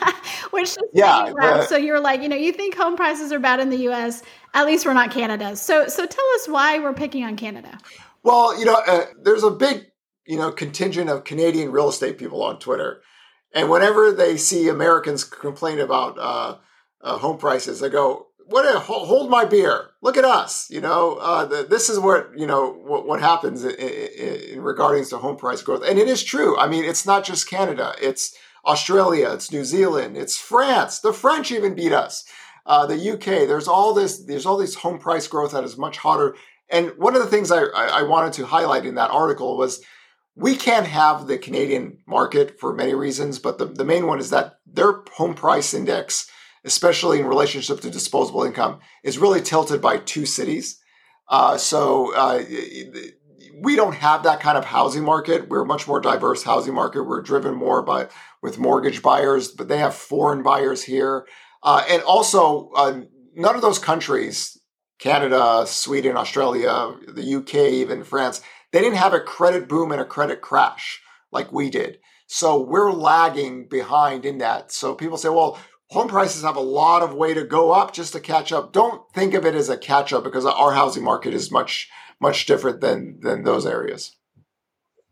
which 0.50 0.70
is 0.70 0.78
yeah. 0.94 1.66
So 1.66 1.76
you're 1.76 2.00
like, 2.00 2.22
you 2.22 2.28
know, 2.30 2.36
you 2.36 2.52
think 2.52 2.74
home 2.74 2.96
prices 2.96 3.32
are 3.32 3.38
bad 3.38 3.60
in 3.60 3.68
the 3.68 3.76
U.S. 3.80 4.22
At 4.54 4.64
least 4.64 4.86
we're 4.86 4.94
not 4.94 5.10
Canada. 5.10 5.54
So, 5.56 5.88
so 5.88 6.06
tell 6.06 6.24
us 6.36 6.48
why 6.48 6.78
we're 6.78 6.94
picking 6.94 7.22
on 7.24 7.36
Canada. 7.36 7.78
Well, 8.22 8.58
you 8.58 8.64
know, 8.64 8.80
uh, 8.86 9.04
there's 9.22 9.42
a 9.42 9.50
big, 9.50 9.84
you 10.26 10.38
know, 10.38 10.50
contingent 10.50 11.10
of 11.10 11.24
Canadian 11.24 11.70
real 11.70 11.90
estate 11.90 12.16
people 12.16 12.42
on 12.42 12.58
Twitter 12.58 13.02
and 13.52 13.70
whenever 13.70 14.12
they 14.12 14.36
see 14.36 14.68
Americans 14.68 15.24
complain 15.24 15.78
about 15.78 16.18
uh, 16.18 16.56
uh, 17.00 17.18
home 17.18 17.38
prices, 17.38 17.80
they 17.80 17.88
go, 17.88 18.26
"What? 18.46 18.64
A, 18.64 18.78
hold 18.78 19.30
my 19.30 19.44
beer! 19.44 19.90
Look 20.02 20.16
at 20.16 20.24
us! 20.24 20.68
You 20.70 20.80
know, 20.80 21.14
uh, 21.16 21.44
the, 21.46 21.66
this 21.68 21.88
is 21.88 21.98
what 21.98 22.30
you 22.36 22.46
know 22.46 22.70
what, 22.70 23.06
what 23.06 23.20
happens 23.20 23.64
in, 23.64 23.70
in, 23.72 24.58
in 24.58 25.06
to 25.06 25.18
home 25.18 25.36
price 25.36 25.62
growth." 25.62 25.82
And 25.86 25.98
it 25.98 26.08
is 26.08 26.22
true. 26.22 26.58
I 26.58 26.68
mean, 26.68 26.84
it's 26.84 27.06
not 27.06 27.24
just 27.24 27.48
Canada; 27.48 27.94
it's 28.00 28.34
Australia, 28.66 29.30
it's 29.32 29.52
New 29.52 29.64
Zealand, 29.64 30.16
it's 30.16 30.36
France. 30.36 31.00
The 31.00 31.12
French 31.12 31.50
even 31.50 31.74
beat 31.74 31.92
us. 31.92 32.24
Uh, 32.66 32.84
the 32.84 33.12
UK. 33.12 33.48
There's 33.48 33.68
all 33.68 33.94
this. 33.94 34.18
There's 34.18 34.44
all 34.44 34.58
this 34.58 34.74
home 34.74 34.98
price 34.98 35.26
growth 35.26 35.52
that 35.52 35.64
is 35.64 35.78
much 35.78 35.96
hotter. 35.96 36.36
And 36.70 36.92
one 36.98 37.16
of 37.16 37.22
the 37.22 37.30
things 37.30 37.50
I, 37.50 37.62
I 37.62 38.02
wanted 38.02 38.34
to 38.34 38.46
highlight 38.46 38.84
in 38.84 38.96
that 38.96 39.10
article 39.10 39.56
was 39.56 39.82
we 40.38 40.54
can't 40.54 40.86
have 40.86 41.26
the 41.26 41.36
Canadian 41.36 41.98
market 42.06 42.60
for 42.60 42.72
many 42.72 42.94
reasons, 42.94 43.40
but 43.40 43.58
the, 43.58 43.66
the 43.66 43.84
main 43.84 44.06
one 44.06 44.20
is 44.20 44.30
that 44.30 44.60
their 44.64 45.02
home 45.14 45.34
price 45.34 45.74
index, 45.74 46.30
especially 46.64 47.18
in 47.18 47.26
relationship 47.26 47.80
to 47.80 47.90
disposable 47.90 48.44
income, 48.44 48.78
is 49.02 49.18
really 49.18 49.40
tilted 49.40 49.82
by 49.82 49.98
two 49.98 50.24
cities. 50.24 50.80
Uh, 51.28 51.58
so 51.58 52.14
uh, 52.14 52.40
we 53.62 53.74
don't 53.74 53.96
have 53.96 54.22
that 54.22 54.38
kind 54.38 54.56
of 54.56 54.64
housing 54.64 55.02
market. 55.02 55.48
We're 55.48 55.62
a 55.62 55.66
much 55.66 55.88
more 55.88 56.00
diverse 56.00 56.44
housing 56.44 56.72
market. 56.72 57.02
We're 57.02 57.20
driven 57.20 57.56
more 57.56 57.82
by 57.82 58.06
with 58.40 58.60
mortgage 58.60 59.02
buyers, 59.02 59.48
but 59.48 59.66
they 59.66 59.78
have 59.78 59.94
foreign 59.94 60.44
buyers 60.44 60.84
here, 60.84 61.26
uh, 61.64 61.82
and 61.88 62.00
also 62.02 62.70
uh, 62.76 63.00
none 63.34 63.56
of 63.56 63.62
those 63.62 63.80
countries, 63.80 64.56
Canada, 65.00 65.64
Sweden, 65.66 66.16
Australia, 66.16 66.94
the 67.08 67.34
UK, 67.34 67.54
even 67.72 68.04
France 68.04 68.40
they 68.72 68.80
didn't 68.80 68.98
have 68.98 69.14
a 69.14 69.20
credit 69.20 69.68
boom 69.68 69.92
and 69.92 70.00
a 70.00 70.04
credit 70.04 70.40
crash 70.40 71.00
like 71.32 71.52
we 71.52 71.70
did. 71.70 71.98
So 72.26 72.60
we're 72.62 72.92
lagging 72.92 73.68
behind 73.68 74.26
in 74.26 74.38
that. 74.38 74.70
So 74.70 74.94
people 74.94 75.16
say, 75.16 75.30
well, 75.30 75.58
home 75.88 76.08
prices 76.08 76.42
have 76.42 76.56
a 76.56 76.60
lot 76.60 77.02
of 77.02 77.14
way 77.14 77.32
to 77.32 77.44
go 77.44 77.72
up 77.72 77.94
just 77.94 78.12
to 78.12 78.20
catch 78.20 78.52
up. 78.52 78.72
Don't 78.72 79.02
think 79.14 79.34
of 79.34 79.46
it 79.46 79.54
as 79.54 79.70
a 79.70 79.78
catch 79.78 80.12
up 80.12 80.24
because 80.24 80.44
our 80.44 80.72
housing 80.72 81.02
market 81.02 81.32
is 81.32 81.50
much, 81.50 81.88
much 82.20 82.44
different 82.44 82.80
than, 82.80 83.20
than 83.20 83.44
those 83.44 83.64
areas. 83.64 84.14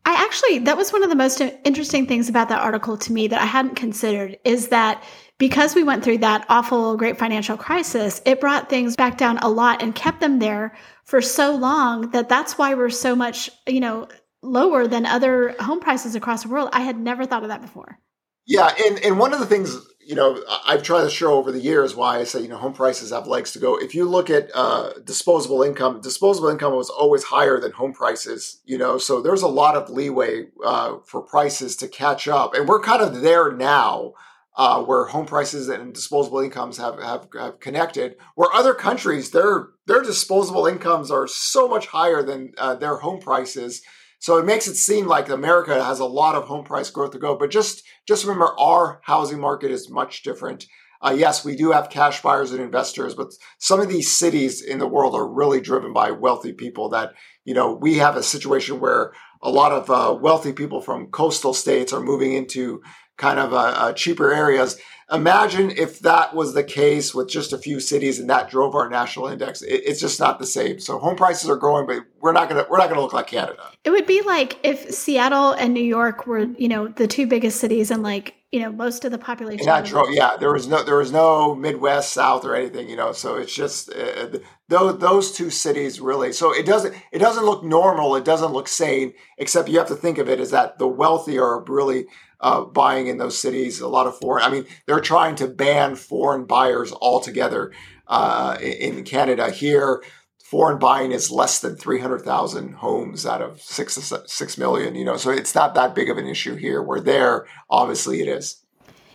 I 0.06 0.22
actually, 0.22 0.60
that 0.60 0.76
was 0.76 0.92
one 0.92 1.02
of 1.02 1.10
the 1.10 1.16
most 1.16 1.40
interesting 1.64 2.06
things 2.06 2.28
about 2.28 2.48
that 2.50 2.60
article 2.60 2.96
to 2.96 3.12
me 3.12 3.26
that 3.26 3.42
I 3.42 3.44
hadn't 3.44 3.74
considered 3.74 4.38
is 4.44 4.68
that 4.68 5.02
because 5.36 5.74
we 5.74 5.82
went 5.82 6.04
through 6.04 6.18
that 6.18 6.46
awful 6.48 6.96
great 6.96 7.18
financial 7.18 7.56
crisis, 7.56 8.22
it 8.24 8.40
brought 8.40 8.70
things 8.70 8.94
back 8.94 9.18
down 9.18 9.38
a 9.38 9.48
lot 9.48 9.82
and 9.82 9.96
kept 9.96 10.20
them 10.20 10.38
there 10.38 10.76
for 11.04 11.20
so 11.20 11.56
long 11.56 12.12
that 12.12 12.28
that's 12.28 12.56
why 12.56 12.74
we're 12.74 12.88
so 12.88 13.16
much, 13.16 13.50
you 13.66 13.80
know, 13.80 14.06
lower 14.42 14.86
than 14.86 15.06
other 15.06 15.56
home 15.58 15.80
prices 15.80 16.14
across 16.14 16.44
the 16.44 16.50
world. 16.50 16.68
I 16.72 16.82
had 16.82 16.96
never 16.96 17.26
thought 17.26 17.42
of 17.42 17.48
that 17.48 17.60
before. 17.60 17.98
Yeah, 18.46 18.72
and 18.86 19.04
and 19.04 19.18
one 19.18 19.32
of 19.34 19.40
the 19.40 19.46
things 19.46 19.76
you 20.06 20.14
know 20.14 20.42
I've 20.64 20.82
tried 20.82 21.02
to 21.02 21.10
show 21.10 21.34
over 21.34 21.50
the 21.50 21.60
years 21.60 21.94
why 21.96 22.18
I 22.18 22.24
say 22.24 22.40
you 22.40 22.48
know 22.48 22.56
home 22.56 22.72
prices 22.72 23.10
have 23.10 23.26
legs 23.26 23.52
to 23.52 23.58
go. 23.58 23.76
If 23.76 23.94
you 23.94 24.08
look 24.08 24.30
at 24.30 24.50
uh, 24.54 24.92
disposable 25.04 25.62
income, 25.62 26.00
disposable 26.00 26.48
income 26.48 26.74
was 26.74 26.88
always 26.88 27.24
higher 27.24 27.58
than 27.58 27.72
home 27.72 27.92
prices. 27.92 28.60
You 28.64 28.78
know, 28.78 28.98
so 28.98 29.20
there's 29.20 29.42
a 29.42 29.48
lot 29.48 29.76
of 29.76 29.90
leeway 29.90 30.46
uh, 30.64 30.98
for 31.04 31.20
prices 31.20 31.76
to 31.76 31.88
catch 31.88 32.28
up, 32.28 32.54
and 32.54 32.68
we're 32.68 32.80
kind 32.80 33.02
of 33.02 33.20
there 33.20 33.52
now 33.52 34.14
uh, 34.56 34.82
where 34.82 35.04
home 35.04 35.26
prices 35.26 35.68
and 35.68 35.92
disposable 35.92 36.40
incomes 36.40 36.78
have, 36.78 37.00
have, 37.02 37.28
have 37.38 37.60
connected. 37.60 38.16
Where 38.34 38.52
other 38.52 38.74
countries, 38.74 39.30
their 39.30 39.68
their 39.86 40.02
disposable 40.02 40.66
incomes 40.66 41.10
are 41.10 41.28
so 41.28 41.68
much 41.68 41.88
higher 41.88 42.22
than 42.22 42.52
uh, 42.58 42.74
their 42.74 42.96
home 42.96 43.20
prices. 43.20 43.82
So 44.18 44.38
it 44.38 44.46
makes 44.46 44.66
it 44.66 44.76
seem 44.76 45.06
like 45.06 45.28
America 45.28 45.82
has 45.82 46.00
a 46.00 46.04
lot 46.04 46.34
of 46.34 46.44
home 46.44 46.64
price 46.64 46.90
growth 46.90 47.12
to 47.12 47.18
go. 47.18 47.36
But 47.36 47.50
just 47.50 47.82
just 48.06 48.24
remember, 48.24 48.58
our 48.58 49.00
housing 49.04 49.40
market 49.40 49.70
is 49.70 49.90
much 49.90 50.22
different. 50.22 50.66
Uh, 51.02 51.14
yes, 51.16 51.44
we 51.44 51.54
do 51.54 51.72
have 51.72 51.90
cash 51.90 52.22
buyers 52.22 52.52
and 52.52 52.60
investors, 52.60 53.14
but 53.14 53.28
some 53.58 53.80
of 53.80 53.88
these 53.88 54.10
cities 54.10 54.62
in 54.62 54.78
the 54.78 54.88
world 54.88 55.14
are 55.14 55.28
really 55.28 55.60
driven 55.60 55.92
by 55.92 56.10
wealthy 56.10 56.52
people. 56.52 56.88
That 56.88 57.12
you 57.44 57.54
know, 57.54 57.74
we 57.74 57.98
have 57.98 58.16
a 58.16 58.22
situation 58.22 58.80
where 58.80 59.12
a 59.42 59.50
lot 59.50 59.72
of 59.72 59.90
uh, 59.90 60.16
wealthy 60.18 60.52
people 60.52 60.80
from 60.80 61.06
coastal 61.08 61.54
states 61.54 61.92
are 61.92 62.00
moving 62.00 62.32
into 62.32 62.80
kind 63.16 63.38
of 63.38 63.52
uh, 63.52 63.56
uh, 63.56 63.92
cheaper 63.92 64.32
areas. 64.32 64.78
Imagine 65.12 65.70
if 65.70 66.00
that 66.00 66.34
was 66.34 66.52
the 66.52 66.64
case 66.64 67.14
with 67.14 67.28
just 67.28 67.52
a 67.52 67.58
few 67.58 67.78
cities 67.78 68.18
and 68.18 68.28
that 68.28 68.50
drove 68.50 68.74
our 68.74 68.90
national 68.90 69.28
index. 69.28 69.62
It, 69.62 69.82
it's 69.84 70.00
just 70.00 70.18
not 70.18 70.40
the 70.40 70.46
same. 70.46 70.80
So 70.80 70.98
home 70.98 71.14
prices 71.14 71.48
are 71.48 71.56
growing, 71.56 71.86
but 71.86 72.00
we're 72.20 72.32
not 72.32 72.48
gonna 72.48 72.66
we're 72.68 72.78
not 72.78 72.88
gonna 72.88 73.02
look 73.02 73.12
like 73.12 73.28
Canada. 73.28 73.70
It 73.84 73.90
would 73.90 74.06
be 74.06 74.22
like 74.22 74.58
if 74.64 74.90
Seattle 74.92 75.52
and 75.52 75.72
New 75.72 75.84
York 75.84 76.26
were 76.26 76.40
you 76.58 76.66
know 76.66 76.88
the 76.88 77.06
two 77.06 77.28
biggest 77.28 77.60
cities 77.60 77.92
and 77.92 78.02
like 78.02 78.34
you 78.50 78.58
know 78.58 78.72
most 78.72 79.04
of 79.04 79.12
the 79.12 79.18
population. 79.18 79.68
And 79.68 79.86
drove, 79.86 80.08
yeah, 80.10 80.36
there 80.38 80.52
was 80.52 80.66
no 80.66 80.82
there 80.82 80.96
was 80.96 81.12
no 81.12 81.54
Midwest, 81.54 82.12
South, 82.12 82.44
or 82.44 82.56
anything. 82.56 82.90
You 82.90 82.96
know, 82.96 83.12
so 83.12 83.36
it's 83.36 83.54
just 83.54 83.92
uh, 83.92 84.38
those 84.68 84.98
those 84.98 85.30
two 85.30 85.50
cities 85.50 86.00
really. 86.00 86.32
So 86.32 86.52
it 86.52 86.66
doesn't 86.66 86.96
it 87.12 87.20
doesn't 87.20 87.44
look 87.44 87.62
normal. 87.62 88.16
It 88.16 88.24
doesn't 88.24 88.52
look 88.52 88.66
sane. 88.66 89.14
Except 89.38 89.68
you 89.68 89.78
have 89.78 89.88
to 89.88 89.94
think 89.94 90.18
of 90.18 90.28
it 90.28 90.40
as 90.40 90.50
that 90.50 90.78
the 90.78 90.88
wealthy 90.88 91.38
are 91.38 91.62
really 91.64 92.06
uh, 92.40 92.62
buying 92.62 93.06
in 93.06 93.18
those 93.18 93.38
cities. 93.38 93.80
A 93.80 93.88
lot 93.88 94.06
of 94.06 94.18
foreign. 94.18 94.44
I 94.44 94.50
mean, 94.50 94.66
they're 94.86 95.00
trying 95.00 95.34
to 95.36 95.46
ban 95.46 95.96
foreign 95.96 96.44
buyers 96.44 96.92
altogether 96.92 97.72
uh, 98.06 98.58
in 98.60 99.04
Canada. 99.04 99.50
Here, 99.50 100.02
foreign 100.38 100.78
buying 100.78 101.12
is 101.12 101.30
less 101.30 101.60
than 101.60 101.76
300,000 101.76 102.74
homes 102.74 103.26
out 103.26 103.42
of 103.42 103.60
six, 103.60 103.94
6 104.26 104.58
million, 104.58 104.94
you 104.94 105.04
know, 105.04 105.16
so 105.16 105.30
it's 105.30 105.54
not 105.54 105.74
that 105.74 105.94
big 105.94 106.08
of 106.08 106.18
an 106.18 106.26
issue 106.26 106.54
here. 106.54 106.82
Where 106.82 107.00
there, 107.00 107.46
obviously 107.68 108.20
it 108.20 108.28
is. 108.28 108.62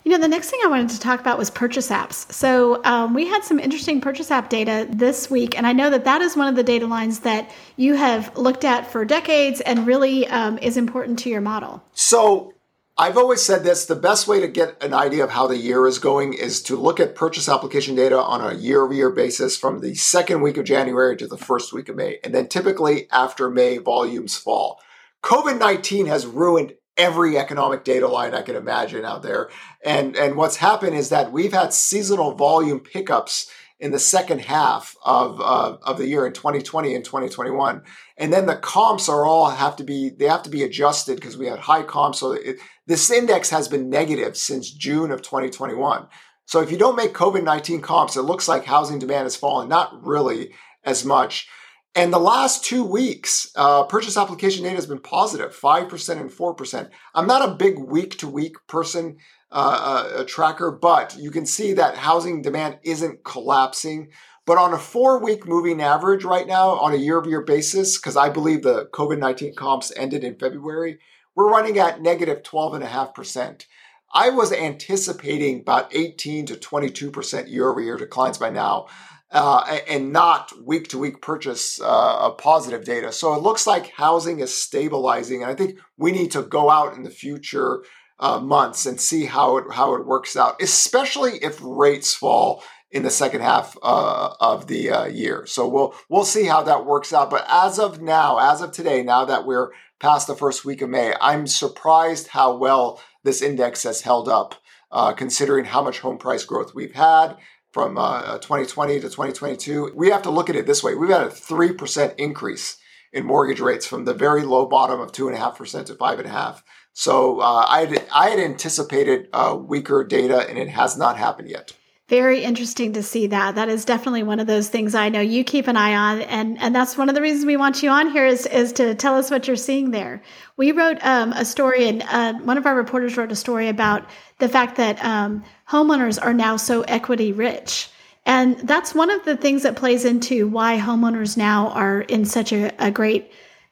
You 0.03 0.11
know, 0.11 0.17
the 0.17 0.27
next 0.27 0.49
thing 0.49 0.59
I 0.63 0.67
wanted 0.67 0.89
to 0.89 0.99
talk 0.99 1.19
about 1.19 1.37
was 1.37 1.51
purchase 1.51 1.89
apps. 1.91 2.31
So 2.31 2.83
um, 2.83 3.13
we 3.13 3.27
had 3.27 3.43
some 3.43 3.59
interesting 3.59 4.01
purchase 4.01 4.31
app 4.31 4.49
data 4.49 4.87
this 4.89 5.29
week, 5.29 5.55
and 5.55 5.67
I 5.67 5.73
know 5.73 5.91
that 5.91 6.05
that 6.05 6.21
is 6.21 6.35
one 6.35 6.47
of 6.47 6.55
the 6.55 6.63
data 6.63 6.87
lines 6.87 7.19
that 7.19 7.51
you 7.77 7.93
have 7.93 8.35
looked 8.35 8.65
at 8.65 8.91
for 8.91 9.05
decades 9.05 9.61
and 9.61 9.85
really 9.85 10.27
um, 10.27 10.57
is 10.57 10.75
important 10.75 11.19
to 11.19 11.29
your 11.29 11.41
model. 11.41 11.83
So 11.93 12.53
I've 13.01 13.17
always 13.17 13.41
said 13.41 13.63
this 13.63 13.86
the 13.86 13.96
best 13.96 14.27
way 14.27 14.39
to 14.41 14.48
get 14.48 14.84
an 14.84 14.93
idea 14.93 15.24
of 15.24 15.31
how 15.31 15.48
the 15.48 15.58
year 15.58 15.88
is 15.88 15.98
going 15.98 16.34
is 16.34 16.62
to 16.62 16.75
look 16.75 17.00
at 17.00 17.15
purchase 17.15 17.50
application 17.50 17.96
data 17.96 18.22
on 18.22 18.41
a 18.41 18.55
year 18.55 18.84
over 18.84 18.93
year 18.93 19.10
basis 19.10 19.58
from 19.58 19.79
the 19.79 19.96
second 19.96 20.41
week 20.41 20.55
of 20.58 20.65
January 20.65 21.17
to 21.17 21.25
the 21.25 21.36
first 21.36 21.74
week 21.74 21.89
of 21.89 21.96
May. 21.96 22.20
And 22.24 22.31
then 22.31 22.48
typically 22.48 23.10
after 23.10 23.50
May, 23.50 23.79
volumes 23.79 24.38
fall. 24.38 24.79
COVID 25.24 25.58
19 25.58 26.05
has 26.05 26.27
ruined 26.27 26.75
every 26.96 27.39
economic 27.39 27.84
data 27.84 28.08
line 28.08 28.36
I 28.36 28.43
can 28.43 28.55
imagine 28.55 29.03
out 29.03 29.24
there. 29.24 29.50
And, 29.84 30.15
and 30.15 30.36
what's 30.36 30.58
happened 30.58 30.96
is 30.96 31.10
that 31.10 31.31
we've 31.31 31.53
had 31.53 31.74
seasonal 31.74 32.36
volume 32.36 32.81
pickups 32.81 33.50
in 33.81 33.91
the 33.91 34.00
second 34.00 34.39
half 34.39 34.95
of 35.03 35.41
uh, 35.41 35.77
of 35.81 35.97
the 35.97 36.07
year 36.07 36.25
in 36.25 36.33
2020 36.33 36.93
and 36.93 37.03
2021 37.03 37.81
and 38.17 38.31
then 38.31 38.45
the 38.45 38.55
comps 38.55 39.09
are 39.09 39.25
all 39.25 39.50
have 39.50 39.75
to 39.75 39.83
be 39.83 40.11
they 40.11 40.27
have 40.27 40.43
to 40.43 40.50
be 40.50 40.63
adjusted 40.63 41.15
because 41.15 41.35
we 41.35 41.47
had 41.47 41.59
high 41.59 41.83
comps. 41.83 42.19
So 42.19 42.33
it, 42.33 42.57
this 42.85 43.09
index 43.09 43.50
has 43.50 43.67
been 43.67 43.89
negative 43.89 44.38
since 44.38 44.71
June 44.71 45.11
of 45.11 45.23
2021 45.23 46.07
so 46.45 46.61
if 46.61 46.71
you 46.71 46.77
don't 46.77 46.95
make 46.95 47.13
covid-19 47.13 47.81
comps 47.81 48.15
it 48.15 48.21
looks 48.21 48.47
like 48.47 48.65
housing 48.65 49.00
demand 49.00 49.23
has 49.23 49.35
fallen. 49.35 49.67
Not 49.67 50.05
really 50.05 50.53
as 50.83 51.03
much. 51.03 51.50
And 51.93 52.13
the 52.13 52.19
last 52.19 52.63
two 52.63 52.85
weeks, 52.85 53.51
uh, 53.57 53.83
purchase 53.83 54.15
application 54.15 54.63
data 54.63 54.75
has 54.75 54.85
been 54.85 55.01
positive, 55.01 55.53
5% 55.53 56.21
and 56.21 56.31
4%. 56.31 56.89
I'm 57.13 57.27
not 57.27 57.50
a 57.50 57.53
big 57.53 57.77
week 57.77 58.17
to 58.19 58.29
week 58.29 58.55
person 58.67 59.17
uh, 59.51 60.10
uh 60.17 60.24
tracker, 60.25 60.72
but 60.72 61.15
you 61.17 61.31
can 61.31 61.46
see 61.46 61.74
that 61.74 61.98
housing 61.98 62.41
demand 62.41 62.79
isn't 62.84 63.24
collapsing. 63.24 64.10
But 64.46 64.58
on 64.58 64.74
a 64.74 64.77
four 64.77 65.20
week 65.24 65.48
moving 65.48 65.81
average 65.81 66.24
right 66.24 66.48
now, 66.48 66.72
on 66.72 66.93
a 66.93 66.98
year 66.98 67.17
over 67.17 67.29
year 67.29 67.43
basis, 67.43 67.98
because 67.98 68.17
I 68.17 68.29
believe 68.29 68.63
the 68.63 68.89
COVID 68.93 69.20
19 69.20 69.55
comps 69.55 69.91
ended 69.96 70.24
in 70.24 70.38
February, 70.38 71.00
we're 71.36 71.50
running 71.50 71.77
at 71.77 72.01
negative 72.01 72.43
12.5%. 72.43 73.65
I 74.13 74.29
was 74.29 74.51
anticipating 74.51 75.62
about 75.62 75.96
18 75.96 76.48
to 76.48 76.55
22% 76.55 77.50
year 77.50 77.70
over 77.70 77.79
year 77.79 77.98
declines 77.98 78.38
by 78.38 78.50
now 78.50 78.88
uh, 79.31 79.79
and 79.88 80.12
not 80.12 80.51
week 80.62 80.89
to 80.89 80.98
week 80.98 81.22
purchase 81.22 81.79
uh, 81.81 82.29
positive 82.31 82.84
data. 82.84 83.12
So 83.12 83.34
it 83.34 83.41
looks 83.41 83.65
like 83.65 83.91
housing 83.91 84.39
is 84.39 84.53
stabilizing. 84.53 85.41
And 85.41 85.51
I 85.51 85.55
think 85.55 85.79
we 85.98 86.12
need 86.12 86.31
to 86.31 86.41
go 86.41 86.70
out 86.70 86.96
in 86.96 87.03
the 87.03 87.10
future 87.10 87.84
uh, 88.21 88.39
months 88.39 88.85
and 88.85 89.01
see 89.01 89.25
how 89.25 89.57
it 89.57 89.65
how 89.73 89.95
it 89.95 90.05
works 90.05 90.37
out, 90.37 90.61
especially 90.61 91.33
if 91.43 91.59
rates 91.61 92.13
fall 92.13 92.63
in 92.91 93.03
the 93.03 93.09
second 93.09 93.41
half 93.41 93.77
uh, 93.81 94.33
of 94.39 94.67
the 94.67 94.91
uh, 94.91 95.05
year. 95.05 95.45
So 95.45 95.67
we'll 95.67 95.95
we'll 96.09 96.25
see 96.25 96.45
how 96.45 96.63
that 96.63 96.85
works 96.85 97.11
out. 97.11 97.29
But 97.29 97.45
as 97.49 97.79
of 97.79 98.01
now, 98.01 98.37
as 98.37 98.61
of 98.61 98.71
today, 98.71 99.03
now 99.03 99.25
that 99.25 99.45
we're 99.45 99.71
past 99.99 100.27
the 100.27 100.35
first 100.35 100.63
week 100.63 100.81
of 100.81 100.89
May, 100.89 101.13
I'm 101.19 101.47
surprised 101.47 102.27
how 102.27 102.55
well 102.55 103.01
this 103.23 103.41
index 103.41 103.83
has 103.83 104.01
held 104.01 104.29
up, 104.29 104.55
uh, 104.91 105.13
considering 105.13 105.65
how 105.65 105.81
much 105.83 105.99
home 105.99 106.17
price 106.17 106.45
growth 106.45 106.73
we've 106.73 106.95
had 106.95 107.37
from 107.71 107.97
uh, 107.97 108.37
2020 108.39 108.95
to 108.95 109.01
2022, 109.01 109.93
we 109.95 110.09
have 110.09 110.23
to 110.23 110.29
look 110.29 110.49
at 110.49 110.55
it 110.55 110.65
this 110.67 110.83
way. 110.83 110.93
We've 110.93 111.09
had 111.09 111.23
a 111.23 111.29
3% 111.29 112.15
increase 112.17 112.77
in 113.13 113.25
mortgage 113.25 113.59
rates 113.59 113.85
from 113.85 114.05
the 114.05 114.13
very 114.13 114.43
low 114.43 114.65
bottom 114.65 114.99
of 114.99 115.11
2.5% 115.11 115.85
to 115.85 115.95
5.5%. 115.95 116.61
So 116.93 117.39
uh, 117.39 117.65
I, 117.67 117.86
had, 117.86 118.07
I 118.13 118.29
had 118.29 118.39
anticipated 118.39 119.29
uh, 119.33 119.57
weaker 119.60 120.03
data, 120.03 120.48
and 120.48 120.57
it 120.57 120.69
has 120.69 120.98
not 120.98 121.17
happened 121.17 121.50
yet. 121.50 121.74
Very 122.12 122.43
interesting 122.43 122.91
to 122.93 123.03
see 123.03 123.27
that. 123.27 123.55
That 123.55 123.69
is 123.69 123.86
definitely 123.86 124.24
one 124.24 124.41
of 124.41 124.48
those 124.48 124.67
things 124.67 124.93
I 124.93 125.07
know 125.07 125.21
you 125.21 125.45
keep 125.45 125.67
an 125.67 125.77
eye 125.77 125.95
on, 125.95 126.21
and 126.24 126.60
and 126.60 126.75
that's 126.75 126.98
one 126.98 127.07
of 127.07 127.15
the 127.15 127.21
reasons 127.21 127.45
we 127.45 127.55
want 127.55 127.81
you 127.81 127.89
on 127.89 128.12
here 128.12 128.25
is 128.25 128.45
is 128.48 128.74
to 128.74 128.95
tell 128.95 129.15
us 129.15 129.31
what 129.31 129.48
you're 129.48 129.55
seeing 129.55 129.91
there. 129.91 130.21
We 130.57 130.74
wrote 130.74 130.98
um, 131.05 131.31
a 131.31 131.45
story, 131.45 131.88
and 131.88 132.03
uh, 132.03 132.33
one 132.39 132.57
of 132.57 132.65
our 132.65 132.75
reporters 132.75 133.15
wrote 133.15 133.31
a 133.31 133.36
story 133.38 133.69
about 133.69 134.10
the 134.39 134.50
fact 134.50 134.75
that 134.75 135.01
um, 135.05 135.45
homeowners 135.69 136.21
are 136.21 136.33
now 136.33 136.57
so 136.57 136.81
equity 136.81 137.31
rich. 137.31 137.89
And 138.25 138.60
that's 138.60 138.93
one 138.93 139.10
of 139.10 139.24
the 139.24 139.38
things 139.38 139.63
that 139.63 139.77
plays 139.77 140.03
into 140.03 140.50
why 140.50 140.77
homeowners 140.77 141.38
now 141.38 141.69
are 141.69 142.01
in 142.01 142.25
such 142.25 142.51
a, 142.51 142.71
a 142.77 142.91
great 142.91 143.31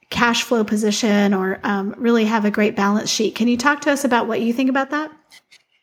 cash 0.09 0.43
flow 0.43 0.63
position 0.63 1.33
or 1.33 1.59
um, 1.63 1.93
really 1.97 2.25
have 2.25 2.45
a 2.45 2.51
great 2.51 2.75
balance 2.75 3.09
sheet. 3.09 3.35
Can 3.35 3.47
you 3.47 3.57
talk 3.57 3.81
to 3.81 3.91
us 3.91 4.03
about 4.03 4.27
what 4.27 4.41
you 4.41 4.53
think 4.53 4.69
about 4.69 4.89
that? 4.91 5.11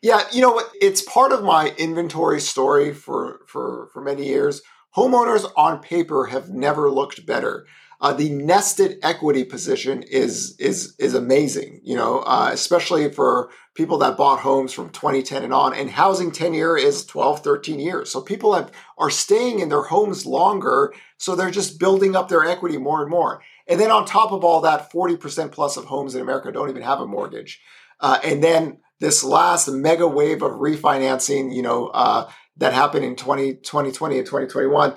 Yeah, 0.01 0.21
you 0.31 0.41
know? 0.41 0.61
It's 0.79 1.01
part 1.01 1.31
of 1.31 1.43
my 1.43 1.73
inventory 1.77 2.39
story 2.39 2.93
for 2.93 3.41
for 3.47 3.89
for 3.93 4.01
many 4.01 4.25
years. 4.27 4.61
Homeowners 4.95 5.49
on 5.55 5.79
paper 5.79 6.25
have 6.25 6.49
never 6.49 6.89
looked 6.89 7.25
better. 7.25 7.65
Uh, 7.99 8.13
the 8.13 8.29
nested 8.29 8.99
equity 9.01 9.43
position 9.43 10.03
is 10.03 10.55
is 10.59 10.95
is 10.99 11.15
amazing, 11.15 11.81
you 11.83 11.95
know, 11.95 12.19
uh, 12.19 12.51
especially 12.53 13.09
for 13.11 13.49
people 13.73 13.97
that 13.97 14.17
bought 14.17 14.39
homes 14.39 14.71
from 14.71 14.89
2010 14.89 15.43
and 15.43 15.53
on. 15.53 15.73
And 15.73 15.89
housing 15.89 16.31
tenure 16.31 16.77
is 16.77 17.05
12, 17.05 17.41
13 17.41 17.79
years. 17.79 18.11
So 18.11 18.21
people 18.21 18.53
have 18.53 18.71
are 18.99 19.09
staying 19.09 19.59
in 19.59 19.69
their 19.69 19.83
homes 19.83 20.27
longer, 20.27 20.93
so 21.17 21.35
they're 21.35 21.49
just 21.49 21.79
building 21.79 22.15
up 22.15 22.29
their 22.29 22.45
equity 22.45 22.77
more 22.77 23.01
and 23.01 23.09
more. 23.09 23.41
And 23.67 23.79
then 23.79 23.91
on 23.91 24.05
top 24.05 24.31
of 24.31 24.43
all 24.43 24.61
that, 24.61 24.91
40% 24.91 25.51
plus 25.51 25.77
of 25.77 25.85
homes 25.85 26.15
in 26.15 26.21
America 26.21 26.51
don't 26.51 26.69
even 26.69 26.81
have 26.81 26.99
a 26.99 27.07
mortgage. 27.07 27.61
Uh, 27.99 28.19
and 28.23 28.43
then 28.43 28.77
this 28.99 29.23
last 29.23 29.67
mega 29.67 30.07
wave 30.07 30.41
of 30.41 30.53
refinancing, 30.53 31.53
you 31.53 31.61
know, 31.61 31.87
uh, 31.87 32.29
that 32.57 32.73
happened 32.73 33.05
in 33.05 33.15
20, 33.15 33.55
2020 33.55 34.17
and 34.17 34.25
2021, 34.25 34.95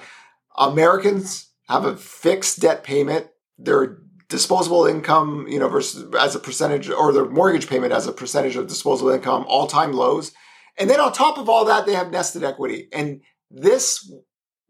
Americans 0.57 1.51
have 1.69 1.85
a 1.85 1.97
fixed 1.97 2.61
debt 2.61 2.85
payment. 2.85 3.27
Their 3.59 3.99
disposable 4.29 4.87
income, 4.87 5.47
you 5.49 5.59
know, 5.59 5.69
versus 5.69 6.07
as 6.19 6.35
a 6.35 6.39
percentage, 6.39 6.89
or 6.89 7.13
their 7.13 7.27
mortgage 7.27 7.69
payment 7.69 7.93
as 7.93 8.07
a 8.07 8.13
percentage 8.13 8.57
of 8.57 8.67
disposable 8.67 9.11
income, 9.11 9.45
all 9.47 9.67
time 9.67 9.93
lows. 9.93 10.33
And 10.79 10.89
then 10.89 11.01
on 11.01 11.13
top 11.13 11.37
of 11.37 11.49
all 11.49 11.65
that, 11.67 11.85
they 11.85 11.95
have 11.95 12.11
nested 12.11 12.45
equity. 12.45 12.89
And 12.93 13.21
this 13.51 14.11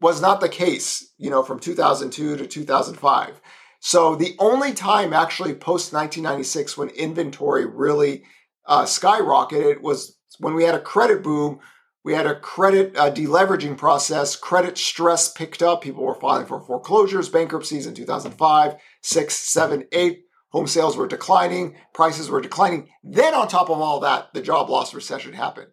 was 0.01 0.21
not 0.21 0.41
the 0.41 0.49
case, 0.49 1.13
you 1.17 1.29
know, 1.29 1.43
from 1.43 1.59
2002 1.59 2.37
to 2.37 2.47
2005. 2.47 3.41
So 3.83 4.15
the 4.15 4.35
only 4.37 4.73
time 4.73 5.11
actually 5.11 5.55
post 5.55 5.91
1996 5.91 6.77
when 6.77 6.89
inventory 6.89 7.65
really 7.65 8.23
uh, 8.67 8.83
skyrocketed 8.83 9.81
was 9.81 10.17
when 10.37 10.53
we 10.53 10.63
had 10.63 10.75
a 10.75 10.79
credit 10.79 11.23
boom. 11.23 11.59
We 12.03 12.13
had 12.13 12.27
a 12.27 12.39
credit 12.39 12.95
uh, 12.95 13.11
deleveraging 13.11 13.77
process. 13.77 14.35
Credit 14.35 14.77
stress 14.77 15.31
picked 15.31 15.63
up. 15.63 15.81
People 15.81 16.03
were 16.03 16.13
filing 16.13 16.45
for 16.45 16.61
foreclosures, 16.61 17.27
bankruptcies 17.27 17.87
in 17.87 17.95
2005, 17.95 18.75
6, 19.01 19.35
7, 19.35 19.87
8. 19.91 20.23
Home 20.49 20.67
sales 20.67 20.95
were 20.95 21.07
declining. 21.07 21.75
Prices 21.91 22.29
were 22.29 22.41
declining. 22.41 22.89
Then, 23.03 23.33
on 23.33 23.47
top 23.47 23.71
of 23.71 23.81
all 23.81 23.99
that, 24.01 24.31
the 24.35 24.41
job 24.41 24.69
loss 24.69 24.93
recession 24.93 25.33
happened. 25.33 25.69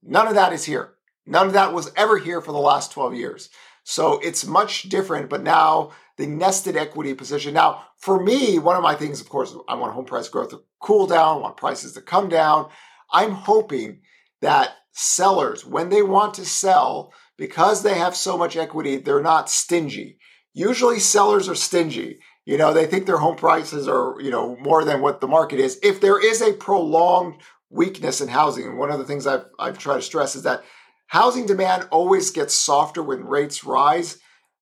None 0.00 0.28
of 0.28 0.34
that 0.34 0.52
is 0.52 0.64
here. 0.64 0.94
None 1.26 1.48
of 1.48 1.52
that 1.54 1.72
was 1.72 1.90
ever 1.96 2.18
here 2.18 2.40
for 2.40 2.52
the 2.52 2.58
last 2.58 2.92
12 2.92 3.14
years. 3.14 3.48
So 3.82 4.18
it's 4.20 4.44
much 4.44 4.88
different, 4.88 5.28
but 5.30 5.42
now 5.42 5.92
the 6.16 6.26
nested 6.26 6.76
equity 6.76 7.14
position. 7.14 7.54
Now, 7.54 7.84
for 7.98 8.22
me, 8.22 8.58
one 8.58 8.76
of 8.76 8.82
my 8.82 8.94
things, 8.94 9.20
of 9.20 9.28
course, 9.28 9.54
I 9.68 9.74
want 9.74 9.92
home 9.92 10.04
price 10.04 10.28
growth 10.28 10.50
to 10.50 10.62
cool 10.80 11.06
down, 11.06 11.42
want 11.42 11.56
prices 11.56 11.92
to 11.92 12.00
come 12.00 12.28
down. 12.28 12.68
I'm 13.12 13.32
hoping 13.32 14.00
that 14.40 14.70
sellers, 14.92 15.64
when 15.64 15.90
they 15.90 16.02
want 16.02 16.34
to 16.34 16.44
sell, 16.44 17.12
because 17.36 17.82
they 17.82 17.98
have 17.98 18.16
so 18.16 18.38
much 18.38 18.56
equity, 18.56 18.96
they're 18.96 19.22
not 19.22 19.50
stingy. 19.50 20.18
Usually 20.54 20.98
sellers 20.98 21.48
are 21.48 21.54
stingy. 21.54 22.18
You 22.46 22.56
know, 22.56 22.72
they 22.72 22.86
think 22.86 23.06
their 23.06 23.18
home 23.18 23.36
prices 23.36 23.88
are, 23.88 24.14
you 24.20 24.30
know, 24.30 24.56
more 24.56 24.84
than 24.84 25.02
what 25.02 25.20
the 25.20 25.28
market 25.28 25.58
is. 25.58 25.78
If 25.82 26.00
there 26.00 26.24
is 26.24 26.40
a 26.40 26.54
prolonged 26.54 27.42
weakness 27.70 28.20
in 28.20 28.28
housing. 28.28 28.76
One 28.76 28.90
of 28.90 28.98
the 28.98 29.04
things 29.04 29.26
I've, 29.26 29.46
I've 29.58 29.78
tried 29.78 29.96
to 29.96 30.02
stress 30.02 30.36
is 30.36 30.42
that 30.42 30.64
housing 31.06 31.46
demand 31.46 31.88
always 31.90 32.30
gets 32.30 32.54
softer 32.54 33.02
when 33.02 33.24
rates 33.24 33.64
rise, 33.64 34.18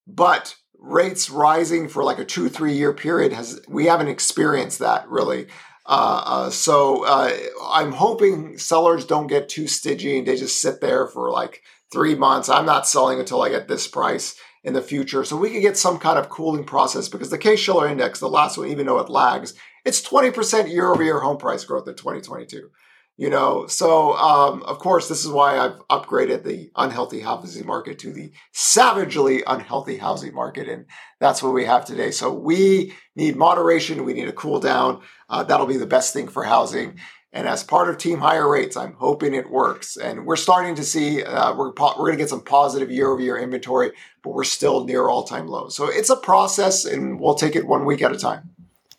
but 0.06 0.56
rates 0.84 1.30
rising 1.30 1.88
for 1.88 2.04
like 2.04 2.18
a 2.18 2.24
two, 2.24 2.48
three 2.48 2.74
year 2.74 2.92
period 2.92 3.32
has, 3.32 3.60
we 3.68 3.86
haven't 3.86 4.08
experienced 4.08 4.78
that 4.80 5.08
really. 5.08 5.46
Uh, 5.86 6.22
uh, 6.24 6.50
so 6.50 7.04
uh, 7.04 7.32
I'm 7.70 7.92
hoping 7.92 8.58
sellers 8.58 9.04
don't 9.04 9.26
get 9.26 9.48
too 9.48 9.66
stingy 9.66 10.18
and 10.18 10.26
they 10.26 10.36
just 10.36 10.60
sit 10.60 10.80
there 10.80 11.06
for 11.06 11.30
like 11.30 11.62
three 11.92 12.14
months. 12.14 12.48
I'm 12.48 12.66
not 12.66 12.86
selling 12.86 13.18
until 13.18 13.42
I 13.42 13.50
get 13.50 13.68
this 13.68 13.88
price 13.88 14.36
in 14.62 14.72
the 14.72 14.82
future. 14.82 15.24
So 15.24 15.36
we 15.36 15.50
can 15.50 15.60
get 15.60 15.76
some 15.76 15.98
kind 15.98 16.18
of 16.18 16.30
cooling 16.30 16.64
process 16.64 17.08
because 17.08 17.30
the 17.30 17.38
Case-Shiller 17.38 17.88
index, 17.88 18.18
the 18.18 18.28
last 18.28 18.56
one, 18.56 18.68
even 18.68 18.86
though 18.86 18.98
it 18.98 19.10
lags, 19.10 19.54
it's 19.84 20.06
20% 20.06 20.70
year 20.70 20.90
over 20.90 21.02
year 21.02 21.20
home 21.20 21.36
price 21.36 21.64
growth 21.64 21.86
in 21.86 21.94
2022 21.94 22.70
you 23.16 23.30
know? 23.30 23.66
So 23.66 24.14
um, 24.14 24.62
of 24.62 24.78
course 24.78 25.08
this 25.08 25.24
is 25.24 25.30
why 25.30 25.58
i've 25.58 25.78
upgraded 25.88 26.44
the 26.44 26.70
unhealthy 26.76 27.20
housing 27.20 27.66
market 27.66 27.98
to 28.00 28.12
the 28.12 28.32
savagely 28.52 29.42
unhealthy 29.46 29.98
housing 29.98 30.34
market 30.34 30.68
and 30.68 30.86
that's 31.20 31.42
what 31.42 31.54
we 31.54 31.64
have 31.64 31.84
today. 31.84 32.10
So 32.10 32.32
we 32.32 32.92
need 33.16 33.36
moderation. 33.36 34.04
We 34.04 34.12
need 34.12 34.28
a 34.28 34.32
cool 34.32 34.60
down. 34.60 35.00
Uh, 35.28 35.42
that'll 35.44 35.66
be 35.66 35.78
the 35.78 35.86
best 35.86 36.12
thing 36.12 36.28
for 36.28 36.44
housing. 36.44 36.98
And 37.32 37.48
as 37.48 37.64
part 37.64 37.88
of 37.88 37.98
team 37.98 38.18
higher 38.18 38.48
rates 38.48 38.76
i'm 38.76 38.94
hoping 38.94 39.34
it 39.34 39.50
works. 39.50 39.96
And 39.96 40.26
we're 40.26 40.36
starting 40.36 40.74
to 40.76 40.84
see 40.84 41.22
uh, 41.22 41.54
we're, 41.56 41.72
po- 41.72 41.94
we're 41.98 42.06
going 42.06 42.18
to 42.18 42.22
get 42.22 42.28
some 42.28 42.44
positive 42.44 42.90
year 42.90 43.10
over 43.10 43.22
year 43.22 43.38
inventory 43.38 43.92
but 44.22 44.30
we're 44.30 44.44
still 44.44 44.84
near 44.84 45.08
all-time 45.08 45.46
lows. 45.46 45.76
So 45.76 45.86
it's 45.86 46.10
a 46.10 46.16
process 46.16 46.84
and 46.84 47.20
we'll 47.20 47.34
take 47.34 47.56
it 47.56 47.66
one 47.66 47.84
week 47.84 48.02
at 48.02 48.12
a 48.12 48.18
time 48.18 48.50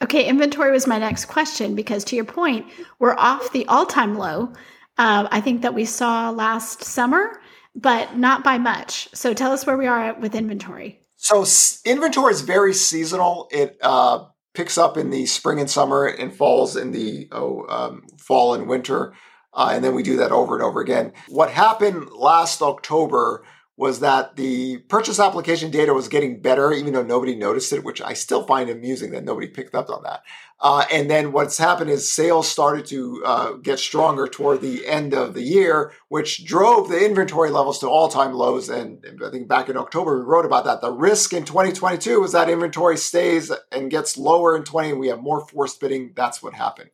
Okay, 0.02 0.26
inventory 0.26 0.72
was 0.72 0.88
my 0.88 1.00
next 1.00 1.26
question 1.26 1.76
because 1.76 2.04
to 2.06 2.16
your 2.16 2.26
point, 2.26 2.66
we're 3.00 3.16
off 3.16 3.52
the 3.52 3.66
all 3.68 3.86
time 3.86 4.18
low. 4.18 4.52
Uh, 4.98 5.28
I 5.32 5.42
think 5.42 5.62
that 5.62 5.74
we 5.74 5.86
saw 5.86 6.30
last 6.30 6.84
summer, 6.84 7.42
but 7.76 8.18
not 8.18 8.44
by 8.44 8.58
much. 8.58 9.10
So 9.14 9.34
tell 9.34 9.52
us 9.52 9.66
where 9.66 9.78
we 9.78 9.88
are 9.88 10.14
with 10.20 10.36
inventory. 10.36 11.00
So 11.16 11.42
s- 11.42 11.82
inventory 11.86 12.34
is 12.34 12.42
very 12.42 12.74
seasonal. 12.74 13.48
It 13.52 13.78
uh, 13.82 14.26
picks 14.54 14.78
up 14.78 14.98
in 14.98 15.10
the 15.10 15.26
spring 15.26 15.60
and 15.60 15.70
summer 15.70 16.06
and 16.06 16.34
falls 16.34 16.76
in 16.76 16.92
the 16.92 17.28
oh, 17.32 17.66
um, 17.68 18.04
fall 18.20 18.54
and 18.54 18.68
winter. 18.68 19.14
Uh, 19.54 19.72
and 19.74 19.84
then 19.84 19.96
we 19.96 20.04
do 20.04 20.18
that 20.18 20.32
over 20.32 20.56
and 20.56 20.64
over 20.64 20.82
again. 20.82 21.14
What 21.30 21.50
happened 21.50 22.10
last 22.12 22.62
October 22.62 23.46
was 23.78 24.00
that 24.00 24.38
the 24.38 24.78
purchase 24.88 25.20
application 25.20 25.70
data 25.70 25.94
was 25.94 26.08
getting 26.08 26.40
better, 26.40 26.72
even 26.72 26.94
though 26.94 27.04
nobody 27.04 27.36
noticed 27.36 27.74
it, 27.74 27.84
which 27.84 28.02
I 28.02 28.14
still 28.14 28.44
find 28.44 28.70
amusing 28.70 29.12
that 29.12 29.26
nobody 29.26 29.48
picked 29.48 29.76
up 29.76 29.90
on 29.90 30.04
that. 30.04 30.24
Uh, 30.62 30.86
and 30.92 31.10
then 31.10 31.34
what's 31.34 31.58
happened 31.58 31.90
is 31.90 32.10
sales 32.10 32.48
started 32.48 32.86
to 32.86 33.22
uh, 33.26 33.52
get 33.54 33.78
stronger 33.78 34.28
toward 34.28 34.62
the 34.62 34.88
end 34.88 35.14
of 35.14 35.34
the 35.34 35.42
year, 35.42 35.92
which 36.08 36.46
drove 36.46 36.88
the 36.88 37.06
inventory 37.06 37.50
levels 37.50 37.80
to 37.80 37.88
all 37.88 38.08
time 38.08 38.34
lows. 38.34 38.70
And 38.70 39.06
I 39.24 39.30
think 39.30 39.50
back 39.50 39.68
in 39.68 39.76
October, 39.76 40.18
we 40.18 40.26
wrote 40.26 40.46
about 40.46 40.64
that. 40.64 40.80
The 40.80 40.94
risk 40.94 41.34
in 41.34 41.44
2022 41.44 42.24
is 42.24 42.32
that 42.32 42.50
inventory 42.50 42.96
stays 42.96 43.52
and 43.74 43.92
gets 43.92 44.18
lower 44.18 44.56
in 44.56 44.64
20, 44.64 44.92
and 44.92 45.00
we 45.00 45.10
have 45.10 45.20
more 45.20 45.46
forced 45.46 45.82
bidding. 45.82 46.14
That's 46.16 46.42
what 46.42 46.54
happened. 46.54 46.92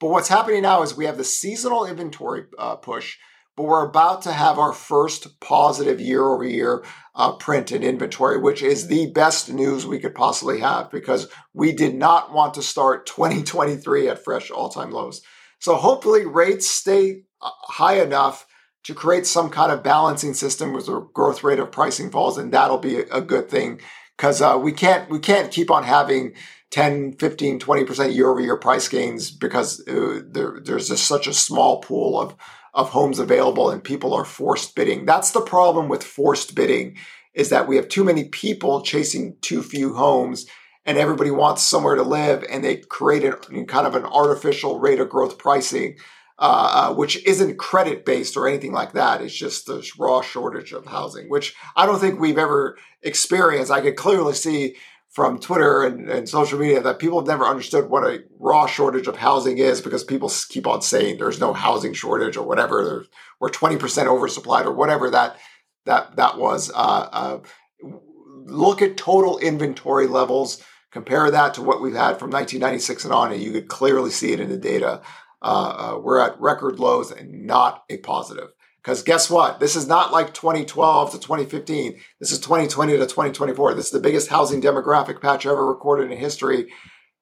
But 0.00 0.10
what's 0.10 0.28
happening 0.28 0.62
now 0.62 0.82
is 0.82 0.96
we 0.96 1.04
have 1.04 1.16
the 1.16 1.22
seasonal 1.22 1.86
inventory 1.86 2.46
uh, 2.58 2.74
push 2.74 3.18
but 3.56 3.64
we're 3.64 3.86
about 3.86 4.22
to 4.22 4.32
have 4.32 4.58
our 4.58 4.72
first 4.72 5.40
positive 5.40 6.00
year 6.00 6.24
over 6.24 6.44
year 6.44 6.84
uh, 7.14 7.32
print 7.36 7.70
in 7.70 7.82
inventory, 7.82 8.38
which 8.38 8.62
is 8.62 8.88
the 8.88 9.10
best 9.12 9.52
news 9.52 9.86
we 9.86 10.00
could 10.00 10.14
possibly 10.14 10.60
have 10.60 10.90
because 10.90 11.28
we 11.52 11.72
did 11.72 11.94
not 11.94 12.32
want 12.32 12.54
to 12.54 12.62
start 12.62 13.06
2023 13.06 14.08
at 14.08 14.24
fresh 14.24 14.50
all 14.50 14.68
time 14.68 14.90
lows. 14.90 15.22
So 15.60 15.76
hopefully 15.76 16.26
rates 16.26 16.68
stay 16.68 17.22
uh, 17.40 17.50
high 17.68 18.00
enough 18.02 18.46
to 18.84 18.94
create 18.94 19.26
some 19.26 19.48
kind 19.48 19.72
of 19.72 19.82
balancing 19.82 20.34
system 20.34 20.72
with 20.72 20.86
the 20.86 21.00
growth 21.14 21.42
rate 21.42 21.58
of 21.58 21.72
pricing 21.72 22.10
falls, 22.10 22.36
and 22.36 22.52
that'll 22.52 22.78
be 22.78 22.98
a 22.98 23.20
good 23.20 23.48
thing 23.48 23.80
because 24.16 24.42
uh, 24.42 24.58
we 24.60 24.72
can't 24.72 25.08
we 25.10 25.18
can't 25.18 25.50
keep 25.50 25.70
on 25.70 25.84
having 25.84 26.34
10 26.70 27.12
15 27.18 27.60
20% 27.60 28.14
year 28.14 28.28
over 28.28 28.40
year 28.40 28.56
price 28.56 28.88
gains 28.88 29.30
because 29.30 29.80
uh, 29.88 30.20
there, 30.26 30.60
there's 30.62 30.88
just 30.88 31.06
such 31.06 31.26
a 31.26 31.32
small 31.32 31.80
pool 31.80 32.20
of 32.20 32.34
of 32.74 32.90
homes 32.90 33.18
available 33.18 33.70
and 33.70 33.82
people 33.82 34.12
are 34.12 34.24
forced 34.24 34.74
bidding. 34.74 35.06
That's 35.06 35.30
the 35.30 35.40
problem 35.40 35.88
with 35.88 36.02
forced 36.02 36.54
bidding 36.54 36.96
is 37.32 37.50
that 37.50 37.68
we 37.68 37.76
have 37.76 37.88
too 37.88 38.04
many 38.04 38.24
people 38.24 38.82
chasing 38.82 39.36
too 39.40 39.62
few 39.62 39.94
homes 39.94 40.46
and 40.84 40.98
everybody 40.98 41.30
wants 41.30 41.62
somewhere 41.62 41.94
to 41.94 42.02
live 42.02 42.44
and 42.50 42.62
they 42.62 42.76
create 42.76 43.22
kind 43.68 43.86
of 43.86 43.94
an 43.94 44.04
artificial 44.04 44.80
rate 44.80 45.00
of 45.00 45.08
growth 45.08 45.38
pricing 45.38 45.96
uh, 46.36 46.90
uh, 46.90 46.94
which 46.94 47.24
isn't 47.24 47.58
credit 47.58 48.04
based 48.04 48.36
or 48.36 48.48
anything 48.48 48.72
like 48.72 48.92
that. 48.92 49.22
It's 49.22 49.32
just 49.32 49.68
this 49.68 49.96
raw 49.96 50.20
shortage 50.20 50.72
of 50.72 50.84
housing, 50.84 51.28
which 51.28 51.54
I 51.76 51.86
don't 51.86 52.00
think 52.00 52.18
we've 52.18 52.38
ever 52.38 52.76
experienced. 53.02 53.70
I 53.70 53.80
could 53.80 53.94
clearly 53.94 54.34
see 54.34 54.74
from 55.14 55.38
Twitter 55.38 55.84
and, 55.84 56.10
and, 56.10 56.28
social 56.28 56.58
media 56.58 56.82
that 56.82 56.98
people 56.98 57.20
have 57.20 57.28
never 57.28 57.46
understood 57.46 57.88
what 57.88 58.02
a 58.02 58.24
raw 58.40 58.66
shortage 58.66 59.06
of 59.06 59.16
housing 59.16 59.58
is 59.58 59.80
because 59.80 60.02
people 60.02 60.30
keep 60.48 60.66
on 60.66 60.82
saying 60.82 61.16
there's 61.16 61.38
no 61.38 61.52
housing 61.52 61.92
shortage 61.92 62.36
or 62.36 62.44
whatever, 62.44 63.06
we're 63.38 63.48
20% 63.48 63.78
oversupplied 63.78 64.64
or 64.64 64.72
whatever 64.72 65.08
that 65.10 65.36
that 65.86 66.16
that 66.16 66.36
was. 66.38 66.70
Uh, 66.74 67.08
uh, 67.12 67.38
look 68.46 68.82
at 68.82 68.96
total 68.96 69.38
inventory 69.38 70.08
levels, 70.08 70.62
compare 70.90 71.30
that 71.30 71.54
to 71.54 71.62
what 71.62 71.80
we've 71.80 71.94
had 71.94 72.18
from 72.18 72.30
1996 72.30 73.04
and 73.04 73.14
on, 73.14 73.32
and 73.32 73.40
you 73.40 73.52
could 73.52 73.68
clearly 73.68 74.10
see 74.10 74.32
it 74.32 74.40
in 74.40 74.50
the 74.50 74.56
data. 74.56 75.00
Uh, 75.40 75.94
uh 75.94 76.00
we're 76.02 76.18
at 76.18 76.40
record 76.40 76.80
lows 76.80 77.12
and 77.12 77.46
not 77.46 77.84
a 77.88 77.98
positive. 77.98 78.48
Because 78.84 79.02
guess 79.02 79.30
what? 79.30 79.60
This 79.60 79.76
is 79.76 79.88
not 79.88 80.12
like 80.12 80.34
2012 80.34 81.12
to 81.12 81.18
2015. 81.18 81.98
This 82.20 82.30
is 82.30 82.38
2020 82.40 82.92
to 82.92 82.98
2024. 82.98 83.72
This 83.72 83.86
is 83.86 83.92
the 83.92 83.98
biggest 83.98 84.28
housing 84.28 84.60
demographic 84.60 85.22
patch 85.22 85.46
ever 85.46 85.66
recorded 85.66 86.12
in 86.12 86.18
history. 86.18 86.70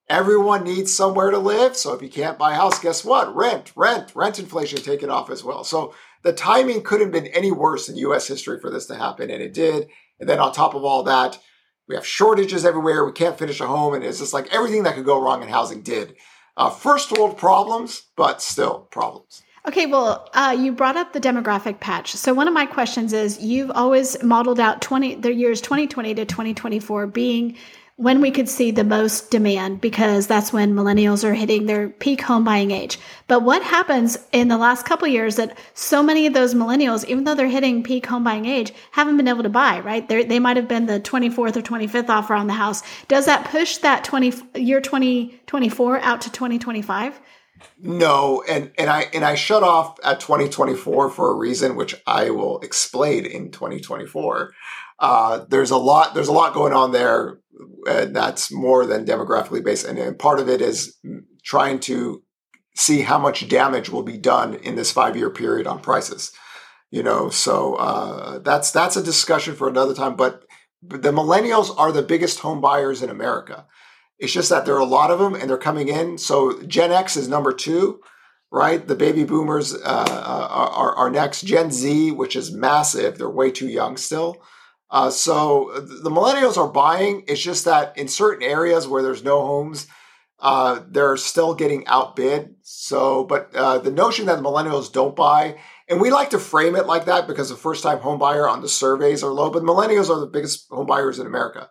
Everyone 0.09 0.65
needs 0.65 0.93
somewhere 0.93 1.31
to 1.31 1.39
live. 1.39 1.77
So 1.77 1.95
if 1.95 2.03
you 2.03 2.09
can't 2.09 2.37
buy 2.37 2.53
a 2.53 2.57
house, 2.57 2.81
guess 2.81 3.05
what? 3.05 3.35
Rent, 3.37 3.73
rent, 3.77 4.11
rent 4.17 4.41
inflation 4.41 4.81
taken 4.81 5.09
off 5.09 5.31
as 5.31 5.45
well. 5.45 5.63
So 5.63 5.95
the 6.25 6.33
timing 6.33 6.83
couldn't 6.83 7.15
have 7.15 7.23
been 7.23 7.33
any 7.33 7.53
worse 7.53 7.89
in 7.89 7.97
US 7.97 8.27
history 8.27 8.59
for 8.59 8.69
this 8.69 8.87
to 8.87 8.97
happen. 8.97 9.31
And 9.31 9.41
it 9.41 9.55
did. 9.55 9.87
And 10.19 10.29
then 10.29 10.41
on 10.41 10.53
top 10.53 10.75
of 10.75 10.83
all 10.83 11.05
that, 11.05 11.39
we 11.87 11.95
have 11.95 12.05
shortages 12.05 12.65
everywhere. 12.65 13.05
We 13.05 13.13
can't 13.13 13.39
finish 13.39 13.61
a 13.61 13.69
home. 13.69 13.95
And 13.95 14.03
it's 14.03 14.19
just 14.19 14.35
like 14.35 14.53
everything 14.53 14.83
that 14.83 14.97
could 14.97 15.05
go 15.05 15.23
wrong 15.23 15.45
in 15.45 15.49
housing 15.49 15.83
did. 15.83 16.17
Uh, 16.57 16.71
first 16.71 17.13
world 17.13 17.39
problems, 17.39 18.03
but 18.17 18.43
still 18.43 18.89
problems. 18.91 19.42
Okay, 19.67 19.87
well, 19.87 20.29
uh, 20.35 20.57
you 20.59 20.73
brought 20.73 20.97
up 20.97 21.13
the 21.13 21.21
demographic 21.21 21.79
patch. 21.79 22.13
So 22.15 22.35
one 22.35 22.49
of 22.49 22.55
my 22.55 22.67
questions 22.67 23.13
is, 23.13 23.39
you've 23.41 23.71
always 23.71 24.21
modeled 24.23 24.59
out 24.59 24.83
twenty 24.83 25.15
the 25.15 25.33
years 25.33 25.61
twenty 25.61 25.87
twenty 25.87 26.15
to 26.15 26.25
twenty 26.25 26.53
twenty 26.53 26.81
four 26.81 27.07
being 27.07 27.57
when 27.97 28.21
we 28.21 28.33
could 28.33 28.49
see 28.49 28.73
the 28.73 28.83
most 28.83 29.31
demand 29.31 29.81
because 29.81 30.27
that's 30.27 30.53
when 30.53 30.75
millennials 30.75 31.23
are 31.23 31.35
hitting 31.35 31.67
their 31.67 31.91
peak 31.91 32.23
home 32.23 32.43
buying 32.43 32.73
age. 32.73 32.99
But 33.29 33.43
what 33.43 33.63
happens 33.63 34.19
in 34.33 34.49
the 34.49 34.57
last 34.57 34.85
couple 34.85 35.07
years 35.07 35.37
that 35.37 35.57
so 35.75 36.03
many 36.03 36.27
of 36.27 36.35
those 36.35 36.55
millennials, 36.55 37.05
even 37.05 37.23
though 37.23 37.37
they're 37.37 37.47
hitting 37.47 37.85
peak 37.85 38.07
home 38.07 38.25
buying 38.25 38.47
age, 38.47 38.73
haven't 38.91 39.17
been 39.17 39.29
able 39.29 39.45
to 39.45 39.49
buy, 39.49 39.79
right? 39.81 40.09
They're, 40.09 40.25
they 40.25 40.41
might 40.41 40.57
have 40.57 40.67
been 40.67 40.87
the 40.87 40.99
24th 40.99 41.57
or 41.57 41.63
25th 41.63 42.09
offer 42.09 42.35
on 42.35 42.49
the 42.49 42.55
house. 42.55 42.83
Does 43.07 43.27
that 43.27 43.45
push 43.45 43.77
that 43.77 44.03
20 44.03 44.33
year 44.57 44.81
2024 44.81 46.01
out 46.01 46.23
to 46.23 46.33
2025? 46.33 47.21
No, 47.79 48.43
and 48.49 48.73
and 48.79 48.89
I 48.89 49.03
and 49.15 49.25
I 49.25 49.35
shut 49.35 49.63
off 49.63 49.99
at 50.05 50.21
2024 50.21 51.11
for 51.11 51.31
a 51.31 51.35
reason, 51.35 51.77
which 51.77 51.95
I 52.07 52.31
will 52.31 52.61
explain 52.61 53.27
in 53.27 53.51
2024. 53.51 54.53
Uh, 54.99 55.45
there's 55.49 55.71
a 55.71 55.77
lot. 55.77 56.15
There's 56.15 56.29
a 56.29 56.33
lot 56.33 56.55
going 56.55 56.73
on 56.73 56.93
there, 56.93 57.39
and 57.89 58.15
that's 58.15 58.53
more 58.53 58.87
than 58.87 59.05
demographically 59.05 59.65
based. 59.65 59.87
And, 59.87 59.99
and 59.99 60.19
part 60.19 60.39
of 60.39 60.49
it 60.49 60.61
is 60.61 60.97
trying 61.43 61.81
to 61.81 62.23
see 62.75 63.03
how 63.03 63.19
much 63.19 63.49
damage 63.49 63.91
will 63.91 64.03
be 64.03 64.17
done 64.17 64.55
in 64.55 64.77
this 64.77 64.93
five 64.93 65.17
year 65.17 65.31
period 65.31 65.67
on 65.67 65.81
prices. 65.81 66.33
You 66.91 67.03
know, 67.03 67.31
so 67.31 67.75
uh, 67.75 68.39
that's 68.41 68.71
that's 68.71 68.97
a 68.97 69.03
discussion 69.03 69.55
for 69.55 69.69
another 69.69 69.95
time. 69.95 70.15
But 70.15 70.45
the 70.83 71.13
millennials 71.13 71.77
are 71.79 71.91
the 71.91 72.03
biggest 72.03 72.41
home 72.41 72.61
buyers 72.61 73.03
in 73.03 73.11
America. 73.11 73.67
It's 74.23 74.33
just 74.33 74.51
that 74.51 74.65
there 74.65 74.77
are 74.77 74.79
a 74.79 74.85
lot 74.85 75.11
of 75.11 75.19
them 75.19 75.35
and 75.35 75.51
they're 75.51 75.59
coming 75.59 75.89
in. 75.89 76.17
So 76.17 76.63
Gen 76.63 76.93
X 76.93 77.17
is 77.17 77.27
number 77.27 77.53
two, 77.53 78.01
right? 78.53 78.87
The 78.87 78.95
baby 78.95 79.25
boomers 79.25 79.75
uh, 79.75 79.79
uh 79.85 80.49
are, 80.49 80.95
are 80.95 81.11
next. 81.11 81.43
Gen 81.43 81.73
Z, 81.73 82.13
which 82.13 82.37
is 82.37 82.53
massive, 82.53 83.19
they're 83.19 83.29
way 83.29 83.51
too 83.51 83.67
young 83.67 83.97
still. 83.97 84.37
Uh, 84.93 85.11
so 85.11 85.73
the 85.75 86.09
millennials 86.09 86.57
are 86.57 86.69
buying. 86.69 87.25
It's 87.27 87.43
just 87.43 87.65
that 87.65 87.99
in 87.99 88.07
certain 88.07 88.49
areas 88.49 88.87
where 88.87 89.03
there's 89.03 89.25
no 89.25 89.45
homes, 89.45 89.89
uh, 90.39 90.83
they're 90.89 91.17
still 91.17 91.55
getting 91.55 91.85
outbid. 91.89 92.55
So, 92.63 93.25
but 93.25 93.53
uh, 93.57 93.79
the 93.79 93.91
notion 93.91 94.27
that 94.27 94.37
the 94.37 94.43
millennials 94.43 94.93
don't 94.93 95.17
buy, 95.17 95.59
and 95.89 96.01
we 96.01 96.11
like 96.11 96.31
to 96.31 96.39
frame 96.39 96.77
it 96.77 96.87
like 96.87 97.07
that 97.07 97.27
because 97.27 97.49
the 97.49 97.57
first 97.57 97.83
time 97.83 97.99
home 97.99 98.21
buyer 98.21 98.49
on 98.49 98.61
the 98.61 98.69
surveys 98.69 99.25
are 99.25 99.33
low, 99.33 99.51
but 99.51 99.65
millennials 99.65 100.11
are 100.11 100.21
the 100.21 100.27
biggest 100.27 100.69
home 100.71 100.87
buyers 100.87 101.19
in 101.19 101.27
America 101.27 101.69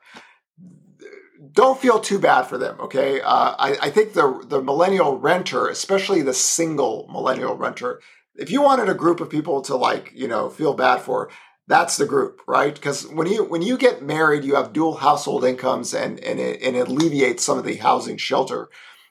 don't 1.53 1.79
feel 1.79 1.99
too 1.99 2.19
bad 2.19 2.43
for 2.43 2.57
them. 2.57 2.79
Okay, 2.79 3.21
uh, 3.21 3.55
I, 3.57 3.77
I 3.81 3.89
think 3.89 4.13
the 4.13 4.43
the 4.47 4.61
millennial 4.61 5.17
renter, 5.17 5.67
especially 5.67 6.21
the 6.21 6.33
single 6.33 7.07
millennial 7.11 7.55
renter, 7.55 8.01
if 8.35 8.49
you 8.49 8.61
wanted 8.61 8.89
a 8.89 8.93
group 8.93 9.19
of 9.19 9.29
people 9.29 9.61
to 9.63 9.75
like 9.75 10.11
you 10.13 10.27
know 10.27 10.49
feel 10.49 10.73
bad 10.73 11.01
for, 11.01 11.29
that's 11.67 11.97
the 11.97 12.05
group, 12.05 12.41
right? 12.47 12.73
Because 12.73 13.07
when 13.07 13.27
you 13.27 13.43
when 13.43 13.61
you 13.61 13.77
get 13.77 14.03
married, 14.03 14.43
you 14.43 14.55
have 14.55 14.73
dual 14.73 14.95
household 14.97 15.43
incomes, 15.43 15.93
and 15.93 16.19
and 16.19 16.39
it, 16.39 16.61
and 16.61 16.75
it 16.75 16.87
alleviates 16.87 17.43
some 17.43 17.57
of 17.57 17.65
the 17.65 17.75
housing 17.75 18.17
shelter. 18.17 18.69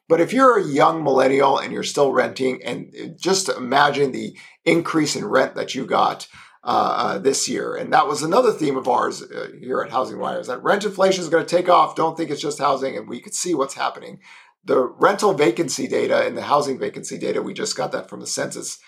But 0.08 0.20
if 0.20 0.32
you're 0.32 0.58
a 0.58 0.66
young 0.66 1.04
millennial 1.04 1.58
and 1.58 1.72
you're 1.72 1.84
still 1.84 2.12
renting, 2.12 2.62
and 2.64 3.16
just 3.16 3.48
imagine 3.48 4.12
the 4.12 4.36
increase 4.64 5.14
in 5.14 5.24
rent 5.24 5.54
that 5.54 5.74
you 5.74 5.86
got 5.86 6.26
uh, 6.62 6.94
uh, 6.96 7.18
this 7.18 7.48
year. 7.48 7.74
And 7.74 7.92
that 7.92 8.06
was 8.06 8.22
another 8.22 8.52
theme 8.52 8.76
of 8.76 8.86
ours 8.86 9.22
uh, 9.22 9.48
here 9.58 9.80
at 9.80 9.90
Housing 9.90 10.18
Wire 10.18 10.40
is 10.40 10.48
that 10.48 10.62
rent 10.62 10.84
inflation 10.84 11.22
is 11.22 11.30
going 11.30 11.44
to 11.44 11.56
take 11.56 11.68
off. 11.70 11.96
Don't 11.96 12.16
think 12.16 12.30
it's 12.30 12.42
just 12.42 12.58
housing. 12.58 12.96
And 12.98 13.08
we 13.08 13.20
could 13.20 13.34
see 13.34 13.54
what's 13.54 13.74
happening. 13.74 14.20
The 14.64 14.78
rental 14.78 15.32
vacancy 15.32 15.88
data 15.88 16.26
and 16.26 16.36
the 16.36 16.42
housing 16.42 16.78
vacancy 16.78 17.16
data, 17.16 17.40
we 17.40 17.54
just 17.54 17.76
got 17.76 17.92
that 17.92 18.10
from 18.10 18.20
the 18.20 18.26
census, 18.26 18.78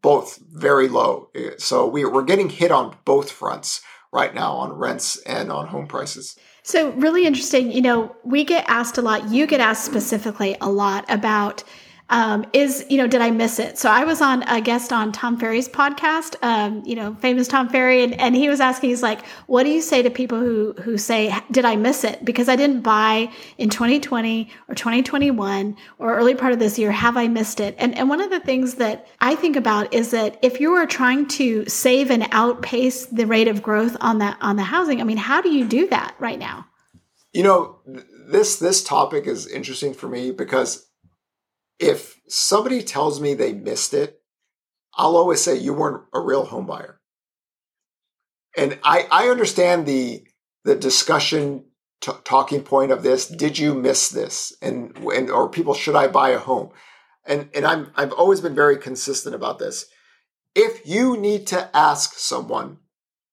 both 0.00 0.38
very 0.52 0.86
low. 0.86 1.30
Uh, 1.34 1.58
so 1.58 1.88
we, 1.88 2.04
we're 2.04 2.22
getting 2.22 2.50
hit 2.50 2.70
on 2.70 2.96
both 3.04 3.32
fronts 3.32 3.82
right 4.12 4.32
now 4.32 4.52
on 4.52 4.72
rents 4.72 5.16
and 5.22 5.50
on 5.50 5.66
home 5.66 5.88
prices. 5.88 6.36
So, 6.62 6.90
really 6.92 7.26
interesting. 7.26 7.72
You 7.72 7.82
know, 7.82 8.14
we 8.24 8.44
get 8.44 8.64
asked 8.68 8.98
a 8.98 9.02
lot, 9.02 9.28
you 9.30 9.46
get 9.46 9.60
asked 9.60 9.84
specifically 9.84 10.56
a 10.60 10.70
lot 10.70 11.04
about 11.08 11.64
um, 12.10 12.44
is 12.52 12.84
you 12.88 12.96
know 12.96 13.06
did 13.06 13.20
i 13.20 13.30
miss 13.30 13.58
it? 13.58 13.78
So 13.78 13.90
i 13.90 14.04
was 14.04 14.20
on 14.20 14.42
a 14.44 14.60
guest 14.60 14.92
on 14.92 15.12
tom 15.12 15.38
ferry's 15.38 15.68
podcast 15.68 16.36
um, 16.42 16.82
you 16.84 16.94
know 16.94 17.14
famous 17.16 17.48
tom 17.48 17.68
ferry 17.68 18.02
and, 18.02 18.18
and 18.20 18.34
he 18.34 18.48
was 18.48 18.60
asking 18.60 18.90
he's 18.90 19.02
like 19.02 19.24
what 19.46 19.64
do 19.64 19.70
you 19.70 19.80
say 19.80 20.02
to 20.02 20.10
people 20.10 20.38
who 20.38 20.72
who 20.82 20.98
say 20.98 21.34
did 21.50 21.64
i 21.64 21.76
miss 21.76 22.04
it? 22.04 22.24
Because 22.24 22.48
i 22.48 22.56
didn't 22.56 22.80
buy 22.80 23.30
in 23.58 23.70
2020 23.70 24.50
or 24.68 24.74
2021 24.74 25.76
or 25.98 26.16
early 26.16 26.34
part 26.34 26.52
of 26.52 26.58
this 26.58 26.78
year 26.78 26.90
have 26.92 27.16
i 27.16 27.28
missed 27.28 27.60
it? 27.60 27.74
And 27.78 27.96
and 27.96 28.08
one 28.08 28.20
of 28.20 28.30
the 28.30 28.40
things 28.40 28.74
that 28.74 29.06
i 29.20 29.34
think 29.34 29.56
about 29.56 29.92
is 29.94 30.10
that 30.10 30.38
if 30.42 30.60
you 30.60 30.72
are 30.72 30.86
trying 30.86 31.26
to 31.28 31.68
save 31.68 32.10
and 32.10 32.26
outpace 32.32 33.06
the 33.06 33.26
rate 33.26 33.48
of 33.48 33.62
growth 33.62 33.96
on 34.00 34.18
that 34.18 34.36
on 34.40 34.56
the 34.56 34.62
housing 34.64 35.00
i 35.00 35.04
mean 35.04 35.16
how 35.16 35.40
do 35.42 35.50
you 35.50 35.66
do 35.66 35.86
that 35.88 36.14
right 36.18 36.38
now? 36.38 36.66
You 37.32 37.42
know 37.42 37.78
this 38.28 38.58
this 38.58 38.82
topic 38.82 39.26
is 39.26 39.46
interesting 39.46 39.94
for 39.94 40.08
me 40.08 40.30
because 40.30 40.87
if 41.78 42.20
somebody 42.28 42.82
tells 42.82 43.20
me 43.20 43.34
they 43.34 43.52
missed 43.52 43.94
it, 43.94 44.20
I'll 44.94 45.16
always 45.16 45.40
say 45.40 45.56
you 45.56 45.72
weren't 45.72 46.04
a 46.12 46.20
real 46.20 46.44
home 46.44 46.66
buyer. 46.66 47.00
And 48.56 48.78
I, 48.82 49.06
I 49.10 49.28
understand 49.28 49.86
the 49.86 50.26
the 50.64 50.74
discussion 50.74 51.64
t- 52.00 52.12
talking 52.24 52.62
point 52.62 52.90
of 52.90 53.02
this. 53.02 53.28
Did 53.28 53.58
you 53.58 53.74
miss 53.74 54.08
this? 54.08 54.52
And 54.60 54.96
and 54.98 55.30
or 55.30 55.48
people 55.48 55.74
should 55.74 55.94
I 55.94 56.08
buy 56.08 56.30
a 56.30 56.38
home? 56.38 56.70
And 57.24 57.48
and 57.54 57.64
I'm 57.64 57.92
I've 57.94 58.12
always 58.12 58.40
been 58.40 58.54
very 58.54 58.76
consistent 58.76 59.34
about 59.34 59.58
this. 59.58 59.86
If 60.54 60.84
you 60.84 61.16
need 61.16 61.46
to 61.48 61.76
ask 61.76 62.14
someone, 62.14 62.78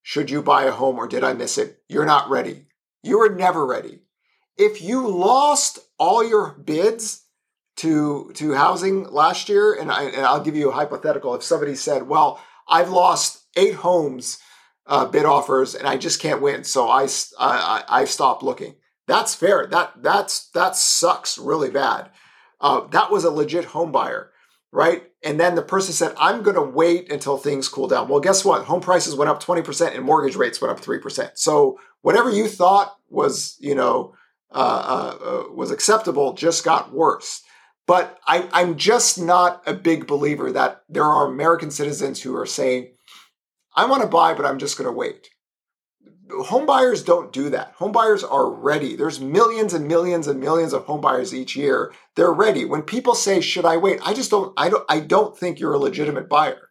should 0.02 0.30
you 0.30 0.42
buy 0.42 0.64
a 0.64 0.70
home 0.70 0.96
or 0.96 1.08
did 1.08 1.24
I 1.24 1.32
miss 1.32 1.58
it? 1.58 1.82
You're 1.88 2.06
not 2.06 2.30
ready. 2.30 2.66
You 3.02 3.18
were 3.18 3.34
never 3.34 3.66
ready. 3.66 4.02
If 4.56 4.80
you 4.80 5.08
lost 5.08 5.80
all 5.98 6.26
your 6.26 6.52
bids 6.52 7.25
to 7.76 8.30
to 8.34 8.54
housing 8.54 9.04
last 9.04 9.48
year, 9.48 9.74
and, 9.74 9.92
I, 9.92 10.04
and 10.04 10.24
I'll 10.24 10.42
give 10.42 10.56
you 10.56 10.70
a 10.70 10.74
hypothetical. 10.74 11.34
If 11.34 11.42
somebody 11.42 11.74
said, 11.74 12.08
"Well, 12.08 12.40
I've 12.68 12.90
lost 12.90 13.44
eight 13.56 13.74
homes 13.74 14.38
uh, 14.86 15.06
bid 15.06 15.24
offers, 15.24 15.74
and 15.74 15.86
I 15.86 15.96
just 15.96 16.20
can't 16.20 16.42
win, 16.42 16.64
so 16.64 16.88
I 16.88 17.06
I, 17.38 17.84
I 17.88 18.04
stopped 18.06 18.42
looking," 18.42 18.76
that's 19.06 19.34
fair. 19.34 19.66
That 19.66 20.02
that's 20.02 20.48
that 20.50 20.76
sucks 20.76 21.38
really 21.38 21.70
bad. 21.70 22.10
Uh, 22.60 22.86
that 22.88 23.10
was 23.10 23.24
a 23.24 23.30
legit 23.30 23.66
home 23.66 23.92
buyer, 23.92 24.32
right? 24.72 25.04
And 25.22 25.38
then 25.38 25.54
the 25.54 25.62
person 25.62 25.92
said, 25.92 26.14
"I'm 26.18 26.42
going 26.42 26.56
to 26.56 26.62
wait 26.62 27.12
until 27.12 27.36
things 27.36 27.68
cool 27.68 27.88
down." 27.88 28.08
Well, 28.08 28.20
guess 28.20 28.44
what? 28.44 28.64
Home 28.64 28.80
prices 28.80 29.14
went 29.14 29.30
up 29.30 29.40
twenty 29.40 29.62
percent, 29.62 29.94
and 29.94 30.04
mortgage 30.04 30.36
rates 30.36 30.62
went 30.62 30.72
up 30.72 30.80
three 30.80 30.98
percent. 30.98 31.32
So 31.38 31.78
whatever 32.00 32.30
you 32.30 32.48
thought 32.48 32.96
was, 33.10 33.56
you 33.60 33.74
know, 33.74 34.14
uh, 34.50 34.56
uh, 35.18 35.24
uh 35.24 35.52
was 35.52 35.70
acceptable 35.70 36.32
just 36.32 36.64
got 36.64 36.90
worse. 36.90 37.42
But 37.86 38.18
I, 38.26 38.48
I'm 38.52 38.76
just 38.76 39.20
not 39.20 39.62
a 39.66 39.72
big 39.72 40.06
believer 40.06 40.50
that 40.52 40.82
there 40.88 41.04
are 41.04 41.26
American 41.26 41.70
citizens 41.70 42.22
who 42.22 42.36
are 42.36 42.46
saying, 42.46 42.88
I 43.76 43.86
want 43.86 44.02
to 44.02 44.08
buy, 44.08 44.34
but 44.34 44.44
I'm 44.46 44.58
just 44.58 44.76
going 44.76 44.88
to 44.88 44.92
wait. 44.92 45.28
Home 46.30 46.66
buyers 46.66 47.04
don't 47.04 47.32
do 47.32 47.50
that. 47.50 47.72
Home 47.76 47.92
buyers 47.92 48.24
are 48.24 48.50
ready. 48.50 48.96
There's 48.96 49.20
millions 49.20 49.74
and 49.74 49.86
millions 49.86 50.26
and 50.26 50.40
millions 50.40 50.72
of 50.72 50.84
home 50.84 51.00
buyers 51.00 51.32
each 51.32 51.54
year. 51.54 51.92
They're 52.16 52.32
ready. 52.32 52.64
When 52.64 52.82
people 52.82 53.14
say, 53.14 53.40
"Should 53.40 53.64
I 53.64 53.76
wait?" 53.76 54.00
I 54.04 54.12
just 54.12 54.32
don't 54.32 54.52
I 54.56 54.68
don't 54.68 54.84
I 54.88 54.98
don't 54.98 55.38
think 55.38 55.60
you're 55.60 55.74
a 55.74 55.78
legitimate 55.78 56.28
buyer 56.28 56.68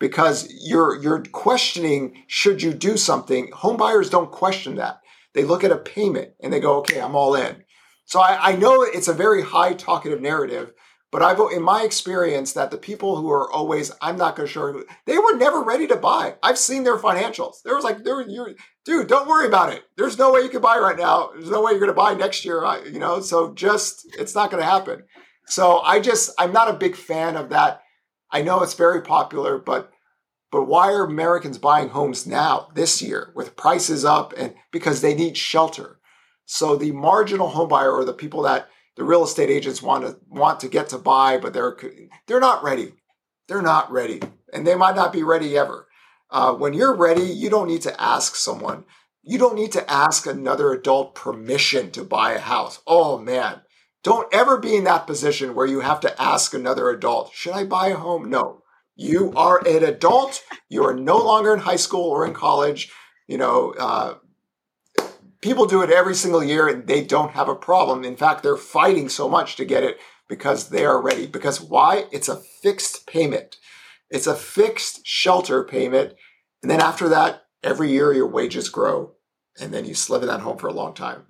because 0.00 0.48
you're 0.62 0.96
you're 1.02 1.22
questioning 1.24 2.24
should 2.26 2.62
you 2.62 2.72
do 2.72 2.96
something. 2.96 3.50
Home 3.52 3.76
buyers 3.76 4.08
don't 4.08 4.32
question 4.32 4.76
that. 4.76 5.00
They 5.34 5.44
look 5.44 5.62
at 5.62 5.72
a 5.72 5.76
payment 5.76 6.30
and 6.40 6.50
they 6.50 6.60
go, 6.60 6.78
"Okay, 6.78 6.98
I'm 6.98 7.14
all 7.14 7.34
in." 7.34 7.65
So 8.06 8.20
I, 8.20 8.52
I 8.52 8.56
know 8.56 8.82
it's 8.82 9.08
a 9.08 9.12
very 9.12 9.42
high 9.42 9.74
talkative 9.74 10.20
narrative, 10.20 10.72
but 11.12 11.22
I've 11.22 11.38
in 11.52 11.62
my 11.62 11.82
experience 11.82 12.52
that 12.52 12.70
the 12.70 12.78
people 12.78 13.16
who 13.16 13.30
are 13.30 13.50
always 13.50 13.92
I'm 14.00 14.16
not 14.16 14.36
going 14.36 14.46
to 14.46 14.52
show 14.52 14.82
they 15.06 15.18
were 15.18 15.36
never 15.36 15.62
ready 15.62 15.86
to 15.88 15.96
buy. 15.96 16.36
I've 16.42 16.58
seen 16.58 16.84
their 16.84 16.98
financials. 16.98 17.62
There 17.64 17.74
was 17.74 17.84
like 17.84 18.04
there 18.04 18.20
you 18.20 18.54
dude, 18.84 19.08
don't 19.08 19.28
worry 19.28 19.46
about 19.46 19.72
it. 19.72 19.82
There's 19.96 20.18
no 20.18 20.32
way 20.32 20.40
you 20.40 20.48
can 20.48 20.60
buy 20.60 20.78
right 20.78 20.98
now. 20.98 21.30
There's 21.34 21.50
no 21.50 21.62
way 21.62 21.72
you're 21.72 21.80
going 21.80 21.90
to 21.90 21.94
buy 21.94 22.14
next 22.14 22.44
year. 22.44 22.64
You 22.84 22.98
know, 22.98 23.20
so 23.20 23.52
just 23.54 24.06
it's 24.18 24.34
not 24.34 24.50
going 24.50 24.62
to 24.62 24.68
happen. 24.68 25.04
So 25.46 25.80
I 25.80 26.00
just 26.00 26.30
I'm 26.38 26.52
not 26.52 26.70
a 26.70 26.78
big 26.78 26.96
fan 26.96 27.36
of 27.36 27.50
that. 27.50 27.82
I 28.30 28.42
know 28.42 28.62
it's 28.62 28.74
very 28.74 29.02
popular, 29.02 29.58
but 29.58 29.90
but 30.52 30.64
why 30.64 30.92
are 30.92 31.04
Americans 31.04 31.58
buying 31.58 31.88
homes 31.88 32.26
now 32.26 32.68
this 32.74 33.02
year 33.02 33.32
with 33.34 33.56
prices 33.56 34.04
up 34.04 34.32
and 34.36 34.54
because 34.72 35.00
they 35.00 35.14
need 35.14 35.36
shelter? 35.36 35.98
So 36.46 36.76
the 36.76 36.92
marginal 36.92 37.48
home 37.48 37.68
buyer 37.68 37.92
or 37.92 38.04
the 38.04 38.12
people 38.12 38.42
that 38.42 38.68
the 38.96 39.04
real 39.04 39.24
estate 39.24 39.50
agents 39.50 39.82
want 39.82 40.06
to 40.06 40.16
want 40.28 40.60
to 40.60 40.68
get 40.68 40.88
to 40.90 40.98
buy, 40.98 41.38
but 41.38 41.52
they're 41.52 41.76
they're 42.26 42.40
not 42.40 42.62
ready. 42.62 42.94
They're 43.48 43.62
not 43.62 43.92
ready, 43.92 44.20
and 44.52 44.66
they 44.66 44.74
might 44.74 44.96
not 44.96 45.12
be 45.12 45.22
ready 45.22 45.56
ever. 45.56 45.86
Uh, 46.30 46.54
when 46.54 46.72
you're 46.72 46.96
ready, 46.96 47.22
you 47.22 47.50
don't 47.50 47.68
need 47.68 47.82
to 47.82 48.00
ask 48.00 48.34
someone. 48.34 48.84
You 49.22 49.38
don't 49.38 49.54
need 49.54 49.72
to 49.72 49.90
ask 49.90 50.26
another 50.26 50.72
adult 50.72 51.14
permission 51.14 51.90
to 51.92 52.04
buy 52.04 52.32
a 52.32 52.40
house. 52.40 52.80
Oh 52.86 53.18
man, 53.18 53.60
don't 54.02 54.32
ever 54.32 54.56
be 54.56 54.76
in 54.76 54.84
that 54.84 55.06
position 55.06 55.54
where 55.54 55.66
you 55.66 55.80
have 55.80 55.98
to 56.00 56.22
ask 56.22 56.54
another 56.54 56.90
adult, 56.90 57.32
should 57.34 57.54
I 57.54 57.64
buy 57.64 57.88
a 57.88 57.96
home? 57.96 58.30
No. 58.30 58.62
You 58.94 59.32
are 59.36 59.58
an 59.66 59.84
adult. 59.84 60.42
You 60.68 60.84
are 60.84 60.94
no 60.94 61.18
longer 61.18 61.52
in 61.52 61.60
high 61.60 61.76
school 61.76 62.08
or 62.08 62.24
in 62.24 62.32
college. 62.32 62.90
You 63.26 63.36
know, 63.36 63.74
uh, 63.78 64.14
people 65.40 65.66
do 65.66 65.82
it 65.82 65.90
every 65.90 66.14
single 66.14 66.42
year 66.42 66.68
and 66.68 66.86
they 66.86 67.04
don't 67.04 67.32
have 67.32 67.48
a 67.48 67.54
problem. 67.54 68.04
In 68.04 68.16
fact, 68.16 68.42
they're 68.42 68.56
fighting 68.56 69.08
so 69.08 69.28
much 69.28 69.56
to 69.56 69.64
get 69.64 69.84
it 69.84 69.98
because 70.28 70.70
they 70.70 70.84
are 70.84 71.00
ready. 71.00 71.26
Because 71.26 71.60
why? 71.60 72.04
It's 72.12 72.28
a 72.28 72.42
fixed 72.62 73.06
payment. 73.06 73.56
It's 74.10 74.26
a 74.26 74.34
fixed 74.34 75.06
shelter 75.06 75.64
payment. 75.64 76.14
And 76.62 76.70
then 76.70 76.80
after 76.80 77.08
that, 77.08 77.44
every 77.62 77.90
year 77.90 78.12
your 78.12 78.28
wages 78.28 78.68
grow 78.68 79.12
and 79.58 79.72
then 79.72 79.84
you 79.84 79.94
live 80.08 80.22
in 80.22 80.28
that 80.28 80.40
home 80.40 80.58
for 80.58 80.68
a 80.68 80.72
long 80.72 80.94
time. 80.94 81.24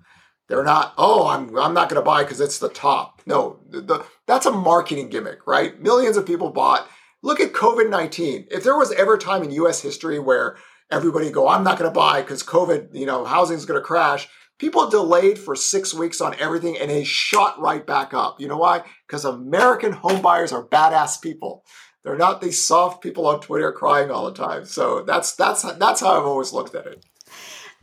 They're 0.47 0.63
not, 0.63 0.93
oh, 0.97 1.27
I'm, 1.27 1.57
I'm 1.57 1.73
not 1.73 1.89
going 1.89 2.01
to 2.01 2.05
buy 2.05 2.23
because 2.23 2.39
it's 2.39 2.59
the 2.59 2.69
top. 2.69 3.21
No, 3.25 3.59
the, 3.69 3.81
the, 3.81 4.05
that's 4.27 4.45
a 4.45 4.51
marketing 4.51 5.09
gimmick, 5.09 5.45
right? 5.45 5.79
Millions 5.81 6.15
of 6.15 6.25
people 6.25 6.51
bought. 6.51 6.87
Look 7.21 7.39
at 7.39 7.51
COVID 7.51 7.89
19. 7.89 8.47
If 8.51 8.63
there 8.63 8.77
was 8.77 8.93
ever 8.93 9.15
a 9.15 9.19
time 9.19 9.43
in 9.43 9.51
US 9.51 9.81
history 9.81 10.19
where 10.19 10.57
everybody 10.91 11.29
go, 11.29 11.47
I'm 11.47 11.63
not 11.63 11.77
going 11.77 11.89
to 11.89 11.95
buy 11.95 12.21
because 12.21 12.43
COVID, 12.43 12.93
you 12.93 13.05
know, 13.05 13.25
housing 13.25 13.57
is 13.57 13.65
going 13.65 13.79
to 13.79 13.85
crash. 13.85 14.27
People 14.57 14.89
delayed 14.89 15.37
for 15.37 15.55
six 15.55 15.93
weeks 15.93 16.19
on 16.19 16.35
everything 16.39 16.77
and 16.77 16.89
they 16.89 17.03
shot 17.03 17.59
right 17.59 17.85
back 17.85 18.13
up. 18.13 18.39
You 18.39 18.47
know 18.47 18.57
why? 18.57 18.83
Because 19.05 19.23
American 19.23 19.93
homebuyers 19.93 20.51
are 20.51 20.65
badass 20.65 21.21
people. 21.21 21.63
They're 22.03 22.17
not 22.17 22.41
these 22.41 22.65
soft 22.65 23.03
people 23.03 23.27
on 23.27 23.41
Twitter 23.41 23.71
crying 23.71 24.09
all 24.09 24.25
the 24.25 24.33
time. 24.33 24.65
So 24.65 25.03
that's 25.03 25.35
that's 25.35 25.61
that's 25.73 25.99
how 25.99 26.17
I've 26.17 26.25
always 26.25 26.53
looked 26.53 26.73
at 26.73 26.87
it. 26.87 27.05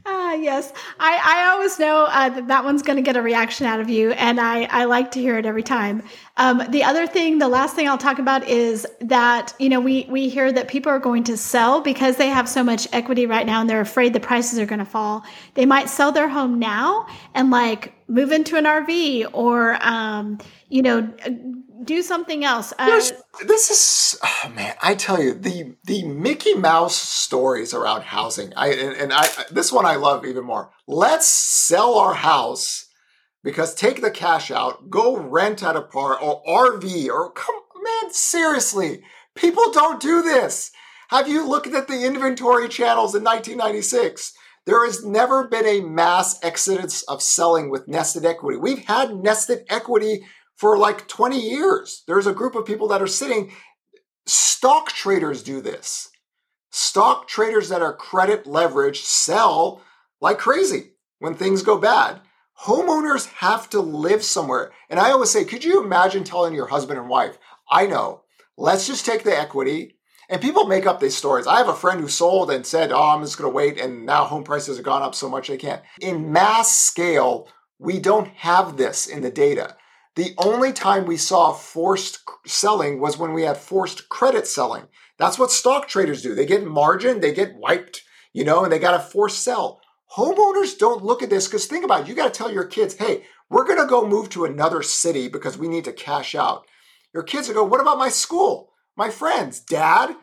Ah, 0.06 0.30
uh, 0.30 0.34
yes. 0.34 0.72
I, 1.00 1.18
I 1.22 1.52
always 1.52 1.78
know 1.78 2.04
uh, 2.04 2.28
that 2.28 2.48
that 2.48 2.64
one's 2.64 2.82
going 2.82 2.96
to 2.96 3.02
get 3.02 3.16
a 3.16 3.22
reaction 3.22 3.66
out 3.66 3.80
of 3.80 3.88
you, 3.88 4.12
and 4.12 4.38
I, 4.38 4.64
I 4.64 4.84
like 4.84 5.12
to 5.12 5.20
hear 5.20 5.38
it 5.38 5.46
every 5.46 5.62
time. 5.62 6.02
Um, 6.37 6.62
the 6.70 6.83
other 6.83 7.07
thing, 7.07 7.38
the 7.38 7.49
last 7.49 7.77
thing 7.77 7.88
I'll 7.88 7.97
talk 7.97 8.18
about 8.18 8.49
is 8.49 8.87
that, 9.01 9.55
you 9.61 9.68
know, 9.68 9.79
we, 9.81 10.07
we 10.11 10.29
hear 10.29 10.51
that 10.51 10.66
people 10.66 10.90
are 10.90 10.99
going 10.99 11.23
to 11.25 11.37
sell 11.37 11.81
because 11.81 12.16
they 12.16 12.29
have 12.29 12.49
so 12.49 12.64
much 12.64 12.88
equity 12.92 13.27
right 13.27 13.47
now 13.47 13.61
and 13.61 13.70
they're 13.70 13.81
afraid 13.81 14.12
the 14.12 14.20
prices 14.20 14.59
are 14.59 14.66
going 14.66 14.81
to 14.81 14.85
fall. 14.85 15.25
They 15.55 15.64
might 15.64 15.88
sell 15.88 16.11
their 16.11 16.29
home 16.29 16.59
now 16.59 17.07
and 17.35 17.51
like 17.51 17.94
move 18.09 18.33
into 18.33 18.57
an 18.57 18.64
RV 18.64 19.29
or, 19.33 19.79
um, 19.81 20.38
you 20.68 20.83
know, 20.83 21.09
do 21.85 22.03
something 22.03 22.44
else. 22.44 22.73
Uh, 22.79 23.01
this 23.47 23.70
is 23.70 24.18
oh 24.23 24.49
man, 24.51 24.75
I 24.83 24.94
tell 24.94 25.23
you 25.23 25.35
the 25.35 25.77
the 25.85 26.05
Mickey 26.05 26.55
Mouse 26.55 26.97
stories 26.97 27.75
around 27.75 28.03
housing. 28.03 28.53
I 28.55 28.68
and, 28.68 28.97
and 28.97 29.12
I 29.12 29.29
this 29.51 29.70
one 29.70 29.85
I 29.85 29.97
love 29.97 30.25
even 30.25 30.44
more. 30.44 30.70
Let's 30.87 31.29
sell 31.29 31.99
our 31.99 32.14
house 32.14 32.84
because 33.44 33.74
take 33.74 34.00
the 34.00 34.11
cash 34.11 34.50
out, 34.50 34.90
go 34.90 35.16
rent 35.16 35.62
at 35.62 35.76
a 35.76 35.83
park 35.83 36.20
or 36.20 36.42
RV 36.44 37.09
or 37.09 37.30
come 37.30 37.61
man, 37.85 38.12
seriously, 38.12 39.02
people 39.35 39.70
don't 39.70 40.00
do 40.00 40.22
this. 40.22 40.72
Have 41.09 41.28
you 41.28 41.46
looked 41.46 41.68
at 41.68 41.87
the 41.87 42.04
inventory 42.04 42.68
channels 42.68 43.14
in 43.14 43.22
1996? 43.22 44.33
There 44.66 44.85
has 44.87 45.04
never 45.04 45.46
been 45.46 45.66
a 45.66 45.83
mass 45.83 46.42
exodus 46.42 47.02
of 47.02 47.22
selling 47.22 47.70
with 47.70 47.87
nested 47.87 48.24
equity. 48.24 48.59
We've 48.59 48.85
had 48.87 49.14
nested 49.14 49.64
equity 49.68 50.24
for 50.57 50.78
like 50.78 51.07
20 51.07 51.38
years. 51.38 52.02
There's 52.07 52.26
a 52.26 52.33
group 52.33 52.54
of 52.54 52.64
people 52.64 52.88
that 52.88 53.02
are 53.02 53.07
sitting. 53.07 53.52
Stock 54.26 54.88
traders 54.88 55.42
do 55.42 55.61
this. 55.61 56.09
Stock 56.70 57.28
traders 57.28 57.68
that 57.68 57.83
are 57.83 57.94
credit 57.94 58.44
leveraged 58.44 59.04
sell 59.04 59.83
like 60.20 60.38
crazy 60.38 60.92
when 61.18 61.35
things 61.35 61.62
go 61.62 61.76
bad. 61.76 62.20
Homeowners 62.62 63.26
have 63.34 63.68
to 63.70 63.80
live 63.80 64.22
somewhere. 64.22 64.72
And 64.88 64.98
I 65.00 65.10
always 65.10 65.30
say, 65.30 65.44
could 65.44 65.64
you 65.64 65.82
imagine 65.82 66.24
telling 66.24 66.54
your 66.54 66.68
husband 66.68 66.98
and 66.98 67.08
wife, 67.08 67.38
I 67.70 67.86
know, 67.86 68.22
let's 68.56 68.86
just 68.86 69.04
take 69.04 69.24
the 69.24 69.38
equity. 69.38 69.96
And 70.28 70.40
people 70.40 70.66
make 70.66 70.86
up 70.86 71.00
these 71.00 71.16
stories. 71.16 71.46
I 71.46 71.58
have 71.58 71.68
a 71.68 71.74
friend 71.74 72.00
who 72.00 72.08
sold 72.08 72.50
and 72.50 72.64
said, 72.64 72.92
Oh, 72.92 73.10
I'm 73.10 73.22
just 73.22 73.36
going 73.36 73.50
to 73.50 73.54
wait. 73.54 73.78
And 73.78 74.06
now 74.06 74.24
home 74.24 74.42
prices 74.42 74.78
have 74.78 74.84
gone 74.84 75.02
up 75.02 75.14
so 75.14 75.28
much 75.28 75.48
they 75.48 75.58
can't. 75.58 75.82
In 76.00 76.32
mass 76.32 76.74
scale, 76.74 77.48
we 77.78 77.98
don't 77.98 78.28
have 78.28 78.78
this 78.78 79.06
in 79.06 79.20
the 79.20 79.30
data. 79.30 79.76
The 80.16 80.34
only 80.38 80.72
time 80.72 81.04
we 81.06 81.16
saw 81.16 81.52
forced 81.52 82.20
selling 82.46 83.00
was 83.00 83.18
when 83.18 83.32
we 83.32 83.42
had 83.42 83.58
forced 83.58 84.08
credit 84.08 84.46
selling. 84.46 84.84
That's 85.18 85.38
what 85.38 85.50
stock 85.50 85.88
traders 85.88 86.22
do. 86.22 86.34
They 86.34 86.46
get 86.46 86.64
margin, 86.64 87.20
they 87.20 87.34
get 87.34 87.56
wiped, 87.56 88.02
you 88.32 88.44
know, 88.44 88.64
and 88.64 88.72
they 88.72 88.78
got 88.78 88.92
to 88.92 89.00
force 89.00 89.36
sell. 89.36 89.80
Homeowners 90.16 90.79
don't 90.79 91.05
look 91.05 91.22
at 91.22 91.31
this 91.31 91.46
because 91.46 91.66
think 91.66 91.85
about 91.85 92.03
it. 92.03 92.09
You 92.09 92.14
got 92.14 92.33
to 92.33 92.38
tell 92.38 92.53
your 92.53 92.66
kids, 92.66 92.96
hey, 92.96 93.24
we're 93.50 93.66
going 93.66 93.81
to 93.81 93.87
go 93.87 94.07
move 94.07 94.29
to 94.31 94.44
another 94.44 94.83
city 94.83 95.29
because 95.29 95.59
we 95.59 95.68
need 95.68 95.85
to 95.85 95.92
cash 95.92 96.35
out. 96.35 96.66
Your 97.12 97.22
kids 97.22 97.48
will 97.48 97.55
go, 97.55 97.64
what 97.64 97.81
about 97.81 97.98
my 97.98 98.09
school? 98.09 98.70
My 98.96 99.11
friends? 99.11 99.61
Dad? 99.61 100.14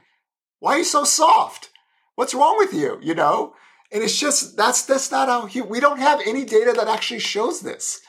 Why 0.60 0.75
are 0.75 0.77
you 0.80 0.84
so 0.84 1.04
soft? 1.04 1.69
What's 2.15 2.34
wrong 2.34 2.58
with 2.58 2.73
you? 2.73 2.99
You 3.01 3.15
know? 3.15 3.54
And 3.91 4.04
it's 4.04 4.17
just, 4.17 4.56
that's, 4.56 4.84
that's 4.84 5.12
not 5.12 5.27
how, 5.27 5.45
he, 5.45 5.62
we 5.62 5.80
don't 5.80 5.99
have 5.99 6.21
any 6.25 6.45
data 6.45 6.73
that 6.75 6.88
actually 6.88 7.19
shows 7.19 7.62
this. 7.62 7.99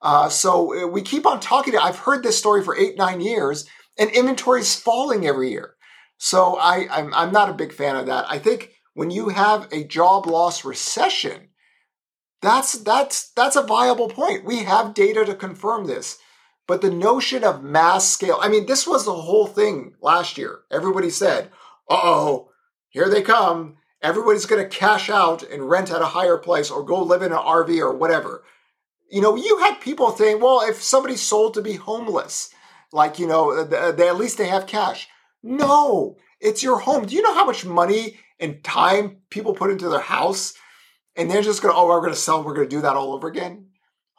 Uh, 0.00 0.28
so 0.28 0.84
uh, 0.84 0.86
we 0.86 1.02
keep 1.02 1.26
on 1.26 1.40
talking. 1.40 1.76
I've 1.76 1.98
heard 1.98 2.22
this 2.22 2.38
story 2.38 2.62
for 2.62 2.76
eight, 2.76 2.96
nine 2.96 3.20
years, 3.20 3.66
and 3.98 4.10
inventory 4.10 4.60
is 4.60 4.74
falling 4.74 5.26
every 5.26 5.50
year. 5.50 5.74
So 6.18 6.56
I, 6.56 6.86
I'm, 6.90 7.12
I'm 7.14 7.32
not 7.32 7.50
a 7.50 7.54
big 7.54 7.72
fan 7.72 7.96
of 7.96 8.06
that. 8.06 8.26
I 8.28 8.38
think 8.38 8.71
when 8.94 9.10
you 9.10 9.30
have 9.30 9.68
a 9.72 9.84
job 9.84 10.26
loss 10.26 10.64
recession, 10.64 11.48
that's 12.40 12.72
that's 12.72 13.30
that's 13.30 13.56
a 13.56 13.62
viable 13.62 14.08
point. 14.08 14.44
We 14.44 14.64
have 14.64 14.94
data 14.94 15.24
to 15.24 15.34
confirm 15.34 15.86
this. 15.86 16.18
But 16.66 16.80
the 16.80 16.90
notion 16.90 17.44
of 17.44 17.62
mass 17.62 18.08
scale, 18.08 18.38
I 18.40 18.48
mean, 18.48 18.66
this 18.66 18.86
was 18.86 19.04
the 19.04 19.14
whole 19.14 19.46
thing 19.46 19.94
last 20.00 20.38
year. 20.38 20.60
Everybody 20.70 21.10
said, 21.10 21.50
uh-oh, 21.90 22.50
here 22.88 23.08
they 23.08 23.22
come. 23.22 23.78
Everybody's 24.00 24.46
going 24.46 24.62
to 24.62 24.76
cash 24.76 25.10
out 25.10 25.42
and 25.42 25.68
rent 25.68 25.90
at 25.90 26.02
a 26.02 26.06
higher 26.06 26.38
place 26.38 26.70
or 26.70 26.84
go 26.84 27.02
live 27.02 27.22
in 27.22 27.32
an 27.32 27.38
RV 27.38 27.78
or 27.80 27.94
whatever. 27.94 28.44
You 29.10 29.20
know, 29.20 29.36
you 29.36 29.58
had 29.58 29.80
people 29.80 30.10
saying, 30.12 30.40
well, 30.40 30.62
if 30.62 30.80
somebody 30.82 31.16
sold 31.16 31.54
to 31.54 31.62
be 31.62 31.74
homeless, 31.74 32.50
like, 32.92 33.18
you 33.18 33.26
know, 33.26 33.64
they, 33.64 34.08
at 34.08 34.16
least 34.16 34.38
they 34.38 34.48
have 34.48 34.66
cash. 34.66 35.08
No, 35.42 36.16
it's 36.40 36.62
your 36.62 36.78
home. 36.78 37.06
Do 37.06 37.14
you 37.14 37.22
know 37.22 37.34
how 37.34 37.44
much 37.44 37.64
money 37.64 38.18
and 38.42 38.62
time 38.62 39.18
people 39.30 39.54
put 39.54 39.70
into 39.70 39.88
their 39.88 40.00
house? 40.00 40.52
And 41.16 41.30
they're 41.30 41.42
just 41.42 41.62
going 41.62 41.74
to, 41.74 41.78
oh, 41.78 41.86
we're 41.86 42.00
going 42.00 42.12
to 42.12 42.18
sell, 42.18 42.42
we're 42.42 42.54
going 42.54 42.68
to 42.68 42.76
do 42.76 42.82
that 42.82 42.96
all 42.96 43.14
over 43.14 43.28
again. 43.28 43.68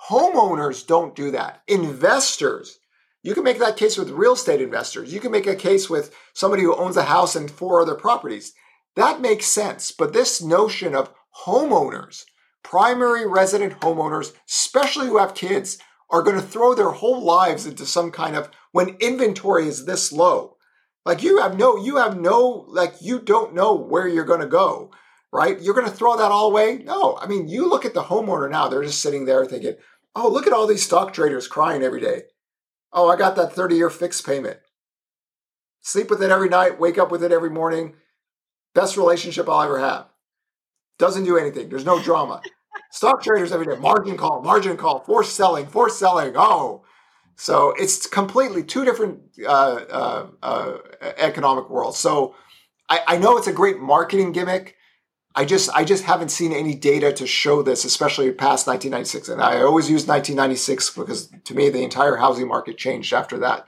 Homeowners 0.10 0.86
don't 0.86 1.16
do 1.16 1.32
that. 1.32 1.62
Investors, 1.68 2.80
you 3.22 3.34
can 3.34 3.44
make 3.44 3.60
that 3.60 3.78
case 3.78 3.98
with 3.98 4.10
real 4.10 4.34
estate 4.34 4.62
investors. 4.62 5.14
You 5.14 5.20
can 5.20 5.32
make 5.32 5.48
a 5.48 5.56
case 5.56 5.90
with 5.90 6.14
somebody 6.34 6.64
who 6.64 6.76
owns 6.76 6.98
a 6.98 7.04
house 7.04 7.36
and 7.36 7.50
four 7.50 7.82
other 7.82 7.96
properties. 7.96 8.54
That 8.96 9.22
makes 9.22 9.46
sense. 9.46 9.92
But 9.92 10.14
this 10.14 10.42
notion 10.42 10.94
of 10.94 11.14
homeowners, 11.46 12.26
primary 12.64 13.26
resident 13.26 13.80
homeowners, 13.80 14.34
especially 14.50 15.08
who 15.08 15.18
have 15.18 15.36
kids, 15.36 15.78
are 16.10 16.22
going 16.22 16.36
to 16.36 16.42
throw 16.42 16.76
their 16.76 16.92
whole 16.92 17.24
lives 17.24 17.66
into 17.66 17.86
some 17.86 18.12
kind 18.12 18.36
of 18.36 18.50
when 18.72 18.98
inventory 19.00 19.68
is 19.68 19.86
this 19.86 20.12
low 20.12 20.53
like 21.06 21.24
you 21.24 21.40
have 21.40 21.58
no, 21.58 21.78
you 21.78 21.98
have 21.98 22.20
no, 22.20 22.66
like 22.68 22.96
you 23.02 23.20
don't 23.20 23.54
know 23.54 23.74
where 23.74 24.08
you're 24.08 24.24
going 24.24 24.40
to 24.40 24.48
go, 24.48 24.92
right? 25.32 25.62
You're 25.62 25.74
going 25.74 25.90
to 25.90 25.96
throw 25.96 26.16
that 26.18 26.32
all 26.32 26.50
away? 26.50 26.82
No. 26.84 27.18
I 27.18 27.28
mean, 27.28 27.48
you 27.48 27.70
look 27.70 27.86
at 27.86 27.94
the 27.94 28.04
homeowner 28.04 28.50
now, 28.50 28.68
they're 28.68 28.84
just 28.84 29.02
sitting 29.02 29.26
there 29.26 29.46
thinking, 29.46 29.76
oh, 30.16 30.30
look 30.30 30.48
at 30.48 30.54
all 30.54 30.68
these 30.68 30.86
stock 30.86 31.14
traders 31.14 31.48
crying 31.48 31.84
every 31.84 32.02
day. 32.02 32.24
Oh, 32.94 33.10
I 33.10 33.18
got 33.18 33.36
that 33.36 33.54
30 33.54 33.76
year 33.76 33.90
fixed 33.90 34.26
payment. 34.26 34.60
Sleep 35.82 36.10
with 36.10 36.24
it 36.24 36.32
every 36.32 36.48
night, 36.48 36.80
wake 36.80 36.98
up 36.98 37.12
with 37.12 37.24
it 37.24 37.32
every 37.34 37.50
morning. 37.50 37.96
Best 38.74 38.96
relationship 38.96 39.50
I'll 39.50 39.64
ever 39.64 39.80
have. 39.80 40.08
Doesn't 40.98 41.26
do 41.26 41.38
anything. 41.38 41.70
There's 41.70 41.86
no 41.86 42.02
drama. 42.02 42.42
Stock 42.92 43.22
traders 43.22 43.52
every 43.52 43.66
day, 43.66 43.76
margin 43.76 44.16
call, 44.16 44.42
margin 44.42 44.78
call, 44.78 45.00
forced 45.00 45.36
selling, 45.36 45.66
forced 45.66 46.00
selling. 46.00 46.34
Oh, 46.36 46.84
so 47.36 47.74
it's 47.78 48.06
completely 48.08 48.64
two 48.64 48.86
different 48.86 49.20
uh, 49.46 49.50
uh, 49.50 50.28
uh, 50.42 50.78
economic 51.18 51.70
worlds. 51.70 51.98
So 51.98 52.36
I, 52.90 53.02
I, 53.08 53.18
know 53.18 53.38
it's 53.38 53.48
a 53.48 53.54
great 53.54 53.80
marketing 53.80 54.32
gimmick. 54.32 54.76
I 55.36 55.46
just 55.46 55.70
I 55.74 55.84
just 55.84 56.04
haven't 56.04 56.30
seen 56.30 56.54
any 56.54 56.76
data 56.76 57.12
to 57.14 57.26
show 57.26 57.64
this, 57.64 57.86
especially 57.86 58.32
past 58.32 58.68
1996. 58.68 59.30
And 59.30 59.42
I 59.42 59.64
always 59.64 59.90
use 59.90 60.06
1996 60.06 60.92
because 60.92 61.32
to 61.46 61.56
me 61.56 61.70
the 61.70 61.84
entire 61.84 62.18
housing 62.18 62.48
market 62.48 62.78
changed 62.78 63.14
after 63.14 63.40
that. 63.40 63.68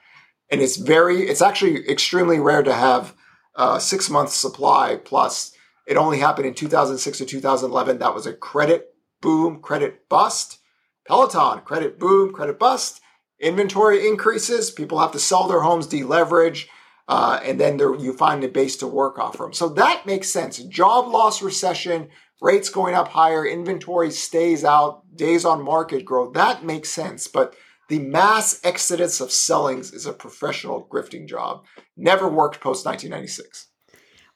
And 0.51 0.61
it's 0.61 0.77
very 0.77 1.23
it's 1.23 1.41
actually 1.41 1.89
extremely 1.89 2.39
rare 2.39 2.61
to 2.61 2.73
have 2.73 3.15
uh, 3.55 3.79
six 3.79 4.09
months 4.09 4.35
supply 4.35 4.99
plus. 5.03 5.53
It 5.87 5.97
only 5.97 6.19
happened 6.19 6.47
in 6.47 6.53
2006 6.53 7.17
to 7.19 7.25
2011. 7.25 7.97
That 7.97 8.13
was 8.13 8.27
a 8.27 8.33
credit 8.33 8.93
boom, 9.21 9.59
credit 9.61 10.07
bust. 10.07 10.59
Peloton, 11.07 11.61
credit 11.61 11.99
boom, 11.99 12.33
credit 12.33 12.57
bust 12.59 13.01
inventory 13.39 14.07
increases, 14.07 14.71
people 14.71 14.99
have 14.99 15.11
to 15.11 15.19
sell 15.19 15.47
their 15.47 15.61
homes, 15.61 15.87
deleverage, 15.87 16.67
uh, 17.07 17.39
and 17.43 17.59
then 17.59 17.77
there, 17.77 17.95
you 17.95 18.13
find 18.13 18.43
a 18.43 18.47
base 18.47 18.77
to 18.77 18.87
work 18.87 19.19
off 19.19 19.35
from. 19.35 19.53
So 19.53 19.69
that 19.69 20.05
makes 20.05 20.29
sense. 20.29 20.57
Job 20.57 21.07
loss 21.07 21.41
recession, 21.41 22.09
rates 22.41 22.69
going 22.69 22.95
up 22.95 23.09
higher, 23.09 23.45
inventory 23.45 24.11
stays 24.11 24.63
out, 24.63 25.03
days 25.15 25.45
on 25.45 25.63
market 25.63 26.03
growth. 26.03 26.33
That 26.33 26.63
makes 26.63 26.89
sense. 26.89 27.27
But 27.27 27.55
the 27.89 27.99
mass 27.99 28.59
exodus 28.63 29.21
of 29.21 29.31
sellings 29.31 29.93
is 29.93 30.07
a 30.07 30.13
professional 30.13 30.87
grifting 30.91 31.27
job. 31.27 31.65
Never 31.95 32.27
worked 32.27 32.59
post 32.59 32.85
1996. 32.85 33.67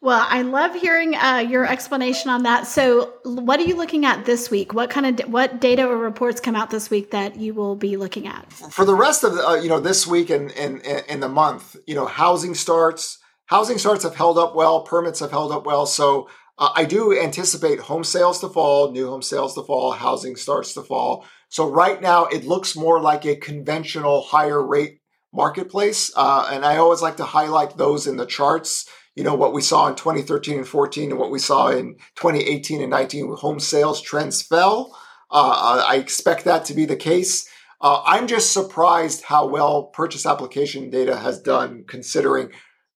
Well, 0.01 0.25
I 0.29 0.43
love 0.43 0.73
hearing 0.75 1.13
uh, 1.15 1.45
your 1.49 1.65
explanation 1.65 2.29
on 2.29 2.43
that. 2.43 2.67
So, 2.67 3.15
what 3.25 3.59
are 3.59 3.63
you 3.63 3.75
looking 3.75 4.05
at 4.05 4.25
this 4.25 4.49
week? 4.49 4.73
What 4.73 4.89
kind 4.89 5.19
of 5.19 5.27
what 5.27 5.59
data 5.59 5.85
or 5.85 5.97
reports 5.97 6.39
come 6.39 6.55
out 6.55 6.69
this 6.69 6.89
week 6.89 7.11
that 7.11 7.35
you 7.35 7.53
will 7.53 7.75
be 7.75 7.97
looking 7.97 8.25
at? 8.25 8.51
For 8.53 8.85
the 8.85 8.95
rest 8.95 9.25
of 9.25 9.35
the, 9.35 9.45
uh, 9.45 9.55
you 9.55 9.67
know 9.67 9.81
this 9.81 10.07
week 10.07 10.29
and 10.29 10.51
in, 10.51 10.79
in 10.79 11.19
the 11.19 11.27
month, 11.27 11.75
you 11.85 11.95
know, 11.95 12.05
housing 12.05 12.55
starts. 12.55 13.17
Housing 13.47 13.77
starts 13.77 14.03
have 14.03 14.15
held 14.15 14.37
up 14.37 14.55
well. 14.55 14.83
Permits 14.83 15.19
have 15.19 15.31
held 15.31 15.51
up 15.51 15.65
well. 15.65 15.85
So 15.85 16.29
uh, 16.57 16.69
I 16.75 16.85
do 16.85 17.19
anticipate 17.19 17.79
home 17.79 18.05
sales 18.05 18.39
to 18.39 18.47
fall, 18.47 18.91
new 18.91 19.09
home 19.09 19.21
sales 19.21 19.53
to 19.55 19.63
fall, 19.63 19.91
housing 19.91 20.37
starts 20.37 20.73
to 20.75 20.81
fall. 20.81 21.25
So 21.49 21.69
right 21.69 22.01
now 22.01 22.25
it 22.25 22.45
looks 22.45 22.73
more 22.73 23.01
like 23.01 23.25
a 23.25 23.35
conventional 23.35 24.21
higher 24.21 24.65
rate 24.65 25.01
marketplace, 25.33 26.11
uh, 26.15 26.47
and 26.51 26.63
I 26.63 26.77
always 26.77 27.01
like 27.01 27.17
to 27.17 27.25
highlight 27.25 27.75
those 27.75 28.07
in 28.07 28.15
the 28.15 28.25
charts 28.25 28.87
you 29.15 29.23
know 29.23 29.35
what 29.35 29.53
we 29.53 29.61
saw 29.61 29.87
in 29.87 29.95
2013 29.95 30.59
and 30.59 30.67
14 30.67 31.11
and 31.11 31.19
what 31.19 31.31
we 31.31 31.39
saw 31.39 31.69
in 31.69 31.95
2018 32.15 32.81
and 32.81 32.89
19 32.89 33.35
home 33.35 33.59
sales 33.59 34.01
trends 34.01 34.41
fell 34.41 34.97
uh, 35.31 35.83
i 35.87 35.95
expect 35.95 36.45
that 36.45 36.65
to 36.65 36.73
be 36.73 36.85
the 36.85 36.95
case 36.95 37.47
uh, 37.81 38.01
i'm 38.05 38.27
just 38.27 38.53
surprised 38.53 39.23
how 39.23 39.47
well 39.47 39.83
purchase 39.83 40.25
application 40.25 40.89
data 40.89 41.17
has 41.17 41.41
done 41.41 41.83
considering 41.87 42.49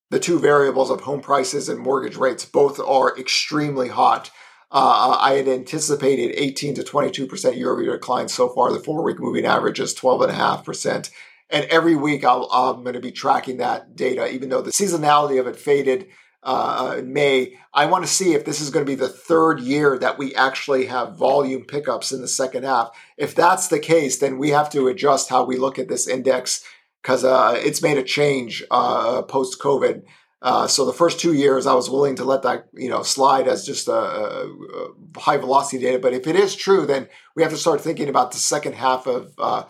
the 0.10 0.20
two 0.20 0.40
variables 0.40 0.92
of 0.92 1.02
home 1.02 1.22
prices 1.22 1.70
and 1.70 1.80
mortgage 1.80 2.16
rates 2.16 2.46
both 2.46 2.80
are 2.80 3.18
extremely 3.18 3.90
hot 3.90 4.30
uh, 4.76 5.20
I 5.20 5.34
had 5.34 5.48
anticipated 5.48 6.34
18 6.36 6.74
to 6.74 6.82
22% 6.82 7.56
year 7.56 7.72
over 7.72 7.84
year 7.84 7.94
decline. 7.94 8.28
So 8.28 8.50
far, 8.50 8.74
the 8.74 8.80
four 8.80 9.04
week 9.04 9.20
moving 9.20 9.46
average 9.46 9.80
is 9.80 9.94
12.5%. 9.94 10.96
And 10.96 11.12
every 11.54 11.96
week 11.96 12.26
i 12.26 12.34
am 12.34 12.84
going 12.84 12.94
to 12.94 13.00
be 13.00 13.12
tracking 13.12 13.58
that 13.58 13.96
data, 13.96 14.30
even 14.32 14.50
though 14.50 14.62
the 14.62 14.72
seasonality 14.72 15.40
of 15.40 15.48
it 15.48 15.56
faded 15.56 16.08
uh, 16.44 16.96
in 17.00 17.14
May. 17.14 17.58
I 17.74 17.86
want 17.86 18.04
to 18.04 18.12
see 18.12 18.34
if 18.34 18.46
this 18.46 18.62
is 18.62 18.70
going 18.70 18.86
to 18.86 18.90
be 18.90 18.96
the 18.96 19.10
third 19.10 19.60
year 19.60 19.98
that 19.98 20.18
we 20.18 20.36
actually 20.36 20.86
have 20.86 21.18
volume 21.18 21.64
pickups 21.64 22.12
in 22.12 22.22
the 22.22 22.28
second 22.28 22.64
half. 22.64 22.90
If 23.18 23.34
that's 23.34 23.68
the 23.68 23.80
case, 23.80 24.20
then 24.20 24.38
we 24.38 24.50
have 24.50 24.70
to 24.72 24.88
adjust 24.88 25.30
how 25.30 25.46
we 25.46 25.58
look 25.58 25.80
at 25.80 25.88
this 25.88 26.08
index 26.08 26.64
because 27.02 27.24
uh, 27.24 27.54
it's 27.58 27.82
made 27.82 27.98
a 27.98 28.04
change 28.04 28.64
uh, 28.72 29.22
post 29.24 29.60
COVID. 29.60 30.04
Uh, 30.42 30.68
so 30.68 30.86
the 30.86 30.92
first 30.92 31.22
two 31.22 31.34
years, 31.34 31.66
I 31.66 31.74
was 31.74 31.90
willing 31.90 32.16
to 32.18 32.26
let 32.26 32.44
that 32.44 32.68
you 32.74 32.90
know 32.90 33.02
slide 33.02 33.48
as 33.48 33.66
just 33.66 33.88
a, 33.88 33.94
a, 33.94 34.88
high 35.18 35.38
velocity 35.38 35.82
data. 35.82 36.00
But 36.00 36.14
if 36.14 36.28
it 36.28 36.36
is 36.36 36.54
true, 36.54 36.86
then 36.86 37.08
we 37.36 37.44
have 37.44 37.52
to 37.54 37.58
start 37.58 37.80
thinking 37.80 38.10
about 38.10 38.32
the 38.32 38.38
second 38.38 38.76
half 38.76 39.08
of 39.08 39.34
uh, 39.38 39.64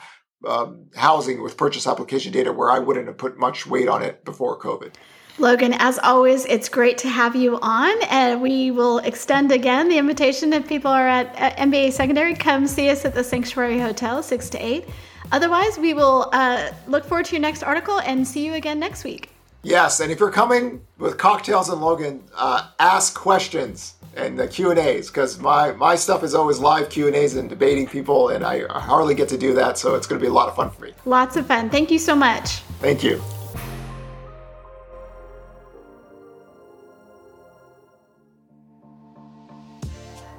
um, 0.45 0.87
housing 0.95 1.41
with 1.41 1.57
purchase 1.57 1.87
application 1.87 2.31
data, 2.31 2.51
where 2.51 2.69
I 2.69 2.79
wouldn't 2.79 3.07
have 3.07 3.17
put 3.17 3.37
much 3.37 3.65
weight 3.65 3.87
on 3.87 4.01
it 4.01 4.23
before 4.25 4.57
COVID. 4.59 4.93
Logan, 5.39 5.73
as 5.73 5.97
always, 5.97 6.45
it's 6.45 6.69
great 6.69 6.99
to 6.99 7.09
have 7.09 7.35
you 7.35 7.57
on, 7.59 7.95
and 8.03 8.39
we 8.39 8.69
will 8.69 8.99
extend 8.99 9.51
again 9.51 9.89
the 9.89 9.97
invitation 9.97 10.53
if 10.53 10.67
people 10.67 10.91
are 10.91 11.07
at, 11.07 11.57
MBA 11.57 11.93
Secondary, 11.93 12.35
come 12.35 12.67
see 12.67 12.89
us 12.89 13.03
at 13.03 13.15
the 13.15 13.23
Sanctuary 13.23 13.79
Hotel, 13.79 14.21
six 14.21 14.47
to 14.51 14.63
eight. 14.63 14.85
Otherwise, 15.31 15.79
we 15.79 15.95
will 15.95 16.29
uh, 16.33 16.71
look 16.87 17.03
forward 17.03 17.25
to 17.25 17.35
your 17.35 17.41
next 17.41 17.63
article 17.63 17.99
and 18.01 18.27
see 18.27 18.45
you 18.45 18.53
again 18.53 18.79
next 18.79 19.03
week. 19.03 19.32
Yes, 19.65 20.01
and 20.01 20.11
if 20.11 20.19
you're 20.19 20.29
coming 20.29 20.81
with 20.97 21.17
cocktails 21.17 21.69
and 21.69 21.79
Logan, 21.79 22.21
uh, 22.35 22.67
ask 22.79 23.15
questions 23.15 23.95
and 24.13 24.37
the 24.37 24.45
Q 24.45 24.71
and 24.71 24.79
A's 24.79 25.07
because 25.07 25.39
my 25.39 25.71
my 25.71 25.95
stuff 25.95 26.21
is 26.21 26.35
always 26.35 26.59
live 26.59 26.89
Q 26.89 27.07
and 27.07 27.15
A's 27.15 27.37
and 27.37 27.49
debating 27.49 27.87
people, 27.87 28.29
and 28.29 28.43
I 28.43 28.67
hardly 28.67 29.15
get 29.15 29.29
to 29.29 29.37
do 29.37 29.53
that, 29.53 29.77
so 29.77 29.95
it's 29.95 30.05
going 30.05 30.19
to 30.19 30.23
be 30.23 30.29
a 30.29 30.33
lot 30.33 30.49
of 30.49 30.55
fun 30.57 30.69
for 30.69 30.83
me. 30.83 30.93
Lots 31.05 31.37
of 31.37 31.47
fun. 31.47 31.69
Thank 31.69 31.91
you 31.91 31.97
so 31.97 32.13
much. 32.13 32.59
Thank 32.81 33.03
you. 33.05 33.21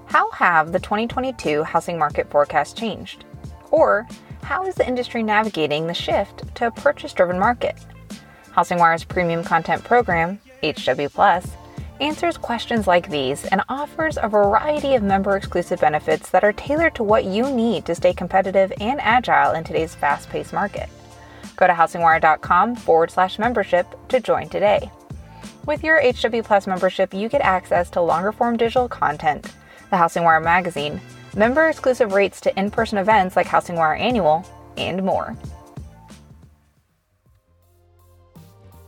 How 0.05 0.31
have 0.33 0.71
the 0.71 0.79
2022 0.79 1.65
housing 1.65 1.99
market 1.99 2.31
forecasts 2.31 2.75
changed? 2.75 3.25
Or 3.71 4.07
how 4.43 4.67
is 4.67 4.75
the 4.75 4.87
industry 4.87 5.23
navigating 5.23 5.87
the 5.87 5.95
shift 5.95 6.55
to 6.57 6.67
a 6.67 6.71
purchase 6.71 7.15
driven 7.15 7.39
market? 7.39 7.75
HousingWire's 8.55 9.05
premium 9.05 9.43
content 9.43 9.83
program, 9.83 10.39
HW 10.63 11.09
Plus, 11.09 11.47
answers 12.01 12.37
questions 12.37 12.87
like 12.87 13.11
these 13.11 13.45
and 13.47 13.63
offers 13.69 14.17
a 14.17 14.29
variety 14.29 14.95
of 14.95 15.03
member 15.03 15.37
exclusive 15.37 15.81
benefits 15.81 16.31
that 16.31 16.45
are 16.45 16.53
tailored 16.53 16.95
to 16.95 17.03
what 17.03 17.25
you 17.25 17.51
need 17.51 17.85
to 17.87 17.95
stay 17.95 18.13
competitive 18.13 18.73
and 18.81 19.01
agile 19.01 19.53
in 19.53 19.65
today's 19.65 19.95
fast 19.95 20.29
paced 20.29 20.53
market. 20.53 20.89
Go 21.57 21.67
to 21.67 21.73
housingwire.com 21.73 22.77
forward 22.77 23.11
slash 23.11 23.39
membership 23.39 23.87
to 24.09 24.21
join 24.21 24.49
today. 24.49 24.91
With 25.67 25.83
your 25.83 26.01
HW 26.01 26.43
Plus 26.43 26.67
membership, 26.67 27.13
you 27.13 27.29
get 27.29 27.41
access 27.41 27.91
to 27.91 28.01
longer 28.01 28.33
form 28.33 28.57
digital 28.57 28.89
content, 28.89 29.53
the 29.91 29.97
HousingWire 29.97 30.43
magazine, 30.43 31.01
member 31.35 31.69
exclusive 31.69 32.13
rates 32.13 32.41
to 32.43 32.59
in 32.59 32.71
person 32.71 32.99
events 32.99 33.35
like 33.35 33.47
HousingWire 33.47 33.99
Annual, 33.99 34.45
and 34.77 35.03
more. 35.03 35.37